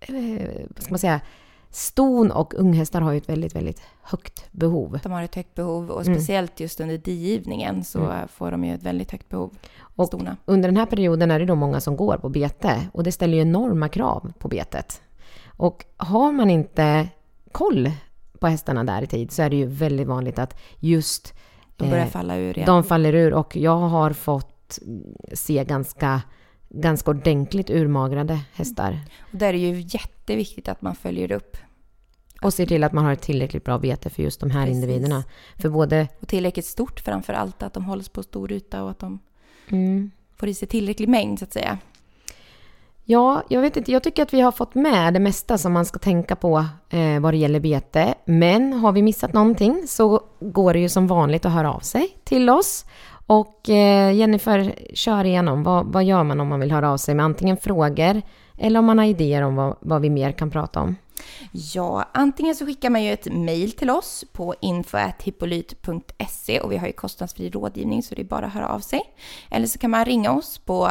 eh, 0.00 0.48
vad 0.68 0.82
ska 0.82 0.92
man 0.92 0.98
säga, 0.98 1.20
Ston 1.74 2.30
och 2.30 2.54
unghästar 2.54 3.00
har 3.00 3.12
ju 3.12 3.18
ett 3.18 3.28
väldigt, 3.28 3.54
väldigt 3.54 3.82
högt 4.02 4.52
behov. 4.52 4.98
De 5.02 5.12
har 5.12 5.22
ett 5.22 5.34
högt 5.34 5.54
behov 5.54 5.90
och 5.90 6.04
speciellt 6.04 6.60
just 6.60 6.80
under 6.80 6.98
digivningen 6.98 7.84
så 7.84 7.98
mm. 7.98 8.28
får 8.28 8.50
de 8.50 8.64
ju 8.64 8.74
ett 8.74 8.82
väldigt 8.82 9.10
högt 9.10 9.28
behov. 9.28 9.50
Och 9.78 10.06
stona. 10.06 10.36
under 10.44 10.68
den 10.68 10.76
här 10.76 10.86
perioden 10.86 11.30
är 11.30 11.38
det 11.38 11.46
då 11.46 11.54
många 11.54 11.80
som 11.80 11.96
går 11.96 12.16
på 12.16 12.28
bete 12.28 12.88
och 12.92 13.04
det 13.04 13.12
ställer 13.12 13.34
ju 13.34 13.42
enorma 13.42 13.88
krav 13.88 14.32
på 14.38 14.48
betet. 14.48 15.02
Och 15.46 15.84
har 15.96 16.32
man 16.32 16.50
inte 16.50 17.08
koll 17.52 17.90
på 18.38 18.46
hästarna 18.46 18.84
där 18.84 19.02
i 19.02 19.06
tid 19.06 19.32
så 19.32 19.42
är 19.42 19.50
det 19.50 19.56
ju 19.56 19.66
väldigt 19.66 20.06
vanligt 20.06 20.38
att 20.38 20.60
just 20.78 21.34
de 21.76 21.90
börjar 21.90 22.06
falla 22.06 22.36
ur. 22.36 22.58
Ja. 22.58 22.66
De 22.66 22.84
faller 22.84 23.14
ur 23.14 23.34
och 23.34 23.56
jag 23.56 23.78
har 23.78 24.10
fått 24.10 24.78
se 25.32 25.64
ganska 25.64 26.22
ganska 26.80 27.10
ordentligt 27.10 27.70
urmagrade 27.70 28.40
hästar. 28.52 28.98
Och 29.20 29.38
där 29.38 29.48
är 29.48 29.52
det 29.52 29.58
ju 29.58 29.80
jätteviktigt 29.80 30.68
att 30.68 30.82
man 30.82 30.94
följer 30.94 31.32
upp. 31.32 31.56
Och 32.42 32.54
ser 32.54 32.66
till 32.66 32.84
att 32.84 32.92
man 32.92 33.04
har 33.04 33.12
ett 33.12 33.22
tillräckligt 33.22 33.64
bra 33.64 33.78
bete 33.78 34.10
för 34.10 34.22
just 34.22 34.40
de 34.40 34.50
här 34.50 34.66
Precis. 34.66 34.82
individerna. 34.82 35.24
För 35.56 35.68
både... 35.68 36.08
Och 36.20 36.28
tillräckligt 36.28 36.66
stort 36.66 37.00
framför 37.00 37.32
allt, 37.32 37.62
att 37.62 37.72
de 37.72 37.84
hålls 37.84 38.08
på 38.08 38.22
stor 38.22 38.52
yta 38.52 38.82
och 38.82 38.90
att 38.90 38.98
de 38.98 39.18
mm. 39.68 40.10
får 40.36 40.48
i 40.48 40.54
sig 40.54 40.68
tillräcklig 40.68 41.08
mängd 41.08 41.38
så 41.38 41.44
att 41.44 41.52
säga. 41.52 41.78
Ja, 43.06 43.42
jag 43.48 43.60
vet 43.60 43.76
inte. 43.76 43.92
Jag 43.92 44.02
tycker 44.02 44.22
att 44.22 44.34
vi 44.34 44.40
har 44.40 44.52
fått 44.52 44.74
med 44.74 45.14
det 45.14 45.20
mesta 45.20 45.58
som 45.58 45.72
man 45.72 45.84
ska 45.84 45.98
tänka 45.98 46.36
på 46.36 46.64
eh, 46.90 47.20
vad 47.20 47.34
det 47.34 47.38
gäller 47.38 47.60
bete. 47.60 48.14
Men 48.24 48.72
har 48.72 48.92
vi 48.92 49.02
missat 49.02 49.32
någonting 49.32 49.84
så 49.86 50.20
går 50.40 50.72
det 50.72 50.80
ju 50.80 50.88
som 50.88 51.06
vanligt 51.06 51.46
att 51.46 51.52
höra 51.52 51.72
av 51.72 51.80
sig 51.80 52.18
till 52.24 52.50
oss. 52.50 52.84
Och 53.26 53.70
eh, 53.70 54.14
Jennifer, 54.14 54.74
kör 54.94 55.24
igenom. 55.24 55.62
Vad, 55.62 55.86
vad 55.86 56.04
gör 56.04 56.24
man 56.24 56.40
om 56.40 56.48
man 56.48 56.60
vill 56.60 56.72
höra 56.72 56.90
av 56.90 56.96
sig 56.96 57.14
med 57.14 57.24
antingen 57.24 57.56
frågor 57.56 58.22
eller 58.58 58.78
om 58.78 58.84
man 58.84 58.98
har 58.98 59.04
idéer 59.04 59.42
om 59.42 59.56
vad, 59.56 59.76
vad 59.80 60.02
vi 60.02 60.10
mer 60.10 60.32
kan 60.32 60.50
prata 60.50 60.80
om? 60.80 60.96
Ja, 61.52 62.04
antingen 62.12 62.54
så 62.54 62.66
skickar 62.66 62.90
man 62.90 63.02
ju 63.02 63.12
ett 63.12 63.32
mejl 63.32 63.72
till 63.72 63.90
oss 63.90 64.24
på 64.32 64.54
info.hippolyt.se 64.60 66.60
och 66.60 66.72
vi 66.72 66.76
har 66.76 66.86
ju 66.86 66.92
kostnadsfri 66.92 67.50
rådgivning 67.50 68.02
så 68.02 68.14
det 68.14 68.22
är 68.22 68.26
bara 68.26 68.46
att 68.46 68.52
höra 68.52 68.68
av 68.68 68.80
sig. 68.80 69.00
Eller 69.50 69.66
så 69.66 69.78
kan 69.78 69.90
man 69.90 70.04
ringa 70.04 70.32
oss 70.32 70.58
på 70.58 70.90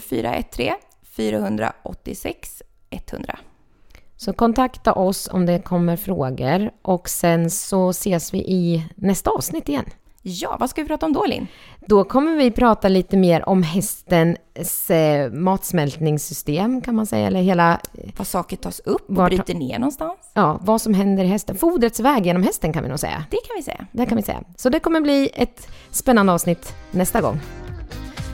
0413 0.00 0.74
486 1.16 2.62
100. 2.90 3.38
Så 4.16 4.32
kontakta 4.32 4.92
oss 4.92 5.28
om 5.32 5.46
det 5.46 5.58
kommer 5.58 5.96
frågor 5.96 6.70
och 6.82 7.08
sen 7.08 7.50
så 7.50 7.90
ses 7.90 8.34
vi 8.34 8.38
i 8.38 8.86
nästa 8.94 9.30
avsnitt 9.30 9.68
igen. 9.68 9.84
Ja, 10.22 10.56
vad 10.60 10.70
ska 10.70 10.82
vi 10.82 10.88
prata 10.88 11.06
om 11.06 11.12
då 11.12 11.24
Linn? 11.24 11.46
Då 11.86 12.04
kommer 12.04 12.36
vi 12.36 12.50
prata 12.50 12.88
lite 12.88 13.16
mer 13.16 13.48
om 13.48 13.62
hästens 13.62 14.90
eh, 14.90 15.32
matsmältningssystem 15.32 16.80
kan 16.80 16.94
man 16.94 17.06
säga, 17.06 17.26
eller 17.26 17.42
hela... 17.42 17.80
Vad 18.16 18.26
saker 18.26 18.56
tas 18.56 18.80
upp 18.80 19.08
och 19.10 19.16
var, 19.16 19.28
bryter 19.28 19.54
ner 19.54 19.78
någonstans. 19.78 20.30
Ja, 20.34 20.58
vad 20.62 20.80
som 20.80 20.94
händer 20.94 21.24
i 21.24 21.26
hästen. 21.26 21.56
Fodrets 21.56 22.00
väg 22.00 22.26
genom 22.26 22.42
hästen 22.42 22.72
kan 22.72 22.82
vi 22.82 22.88
nog 22.88 22.98
säga. 22.98 23.24
Det 23.30 23.36
kan 23.36 23.56
vi 23.56 23.62
säga. 23.62 23.86
Det 23.92 24.06
kan 24.06 24.16
vi 24.16 24.22
säga. 24.22 24.42
Så 24.56 24.68
det 24.68 24.80
kommer 24.80 25.00
bli 25.00 25.30
ett 25.34 25.68
spännande 25.90 26.32
avsnitt 26.32 26.74
nästa 26.90 27.20
gång. 27.20 27.40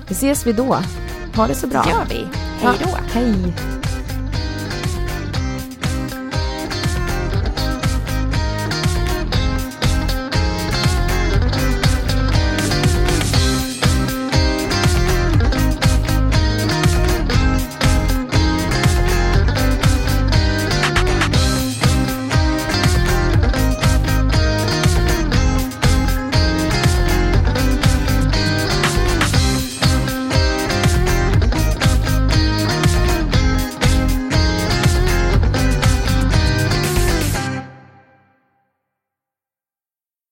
Vi 0.09 0.13
ses 0.15 0.47
vi 0.47 0.53
då. 0.53 0.77
Ha 1.37 1.47
det 1.47 1.55
så 1.55 1.67
bra. 1.67 1.83
Det 1.83 1.91
gör 1.91 2.05
vi. 2.09 2.27
Hej 2.61 2.77
då. 2.83 2.89
Ja, 2.91 2.99
hej. 3.13 3.86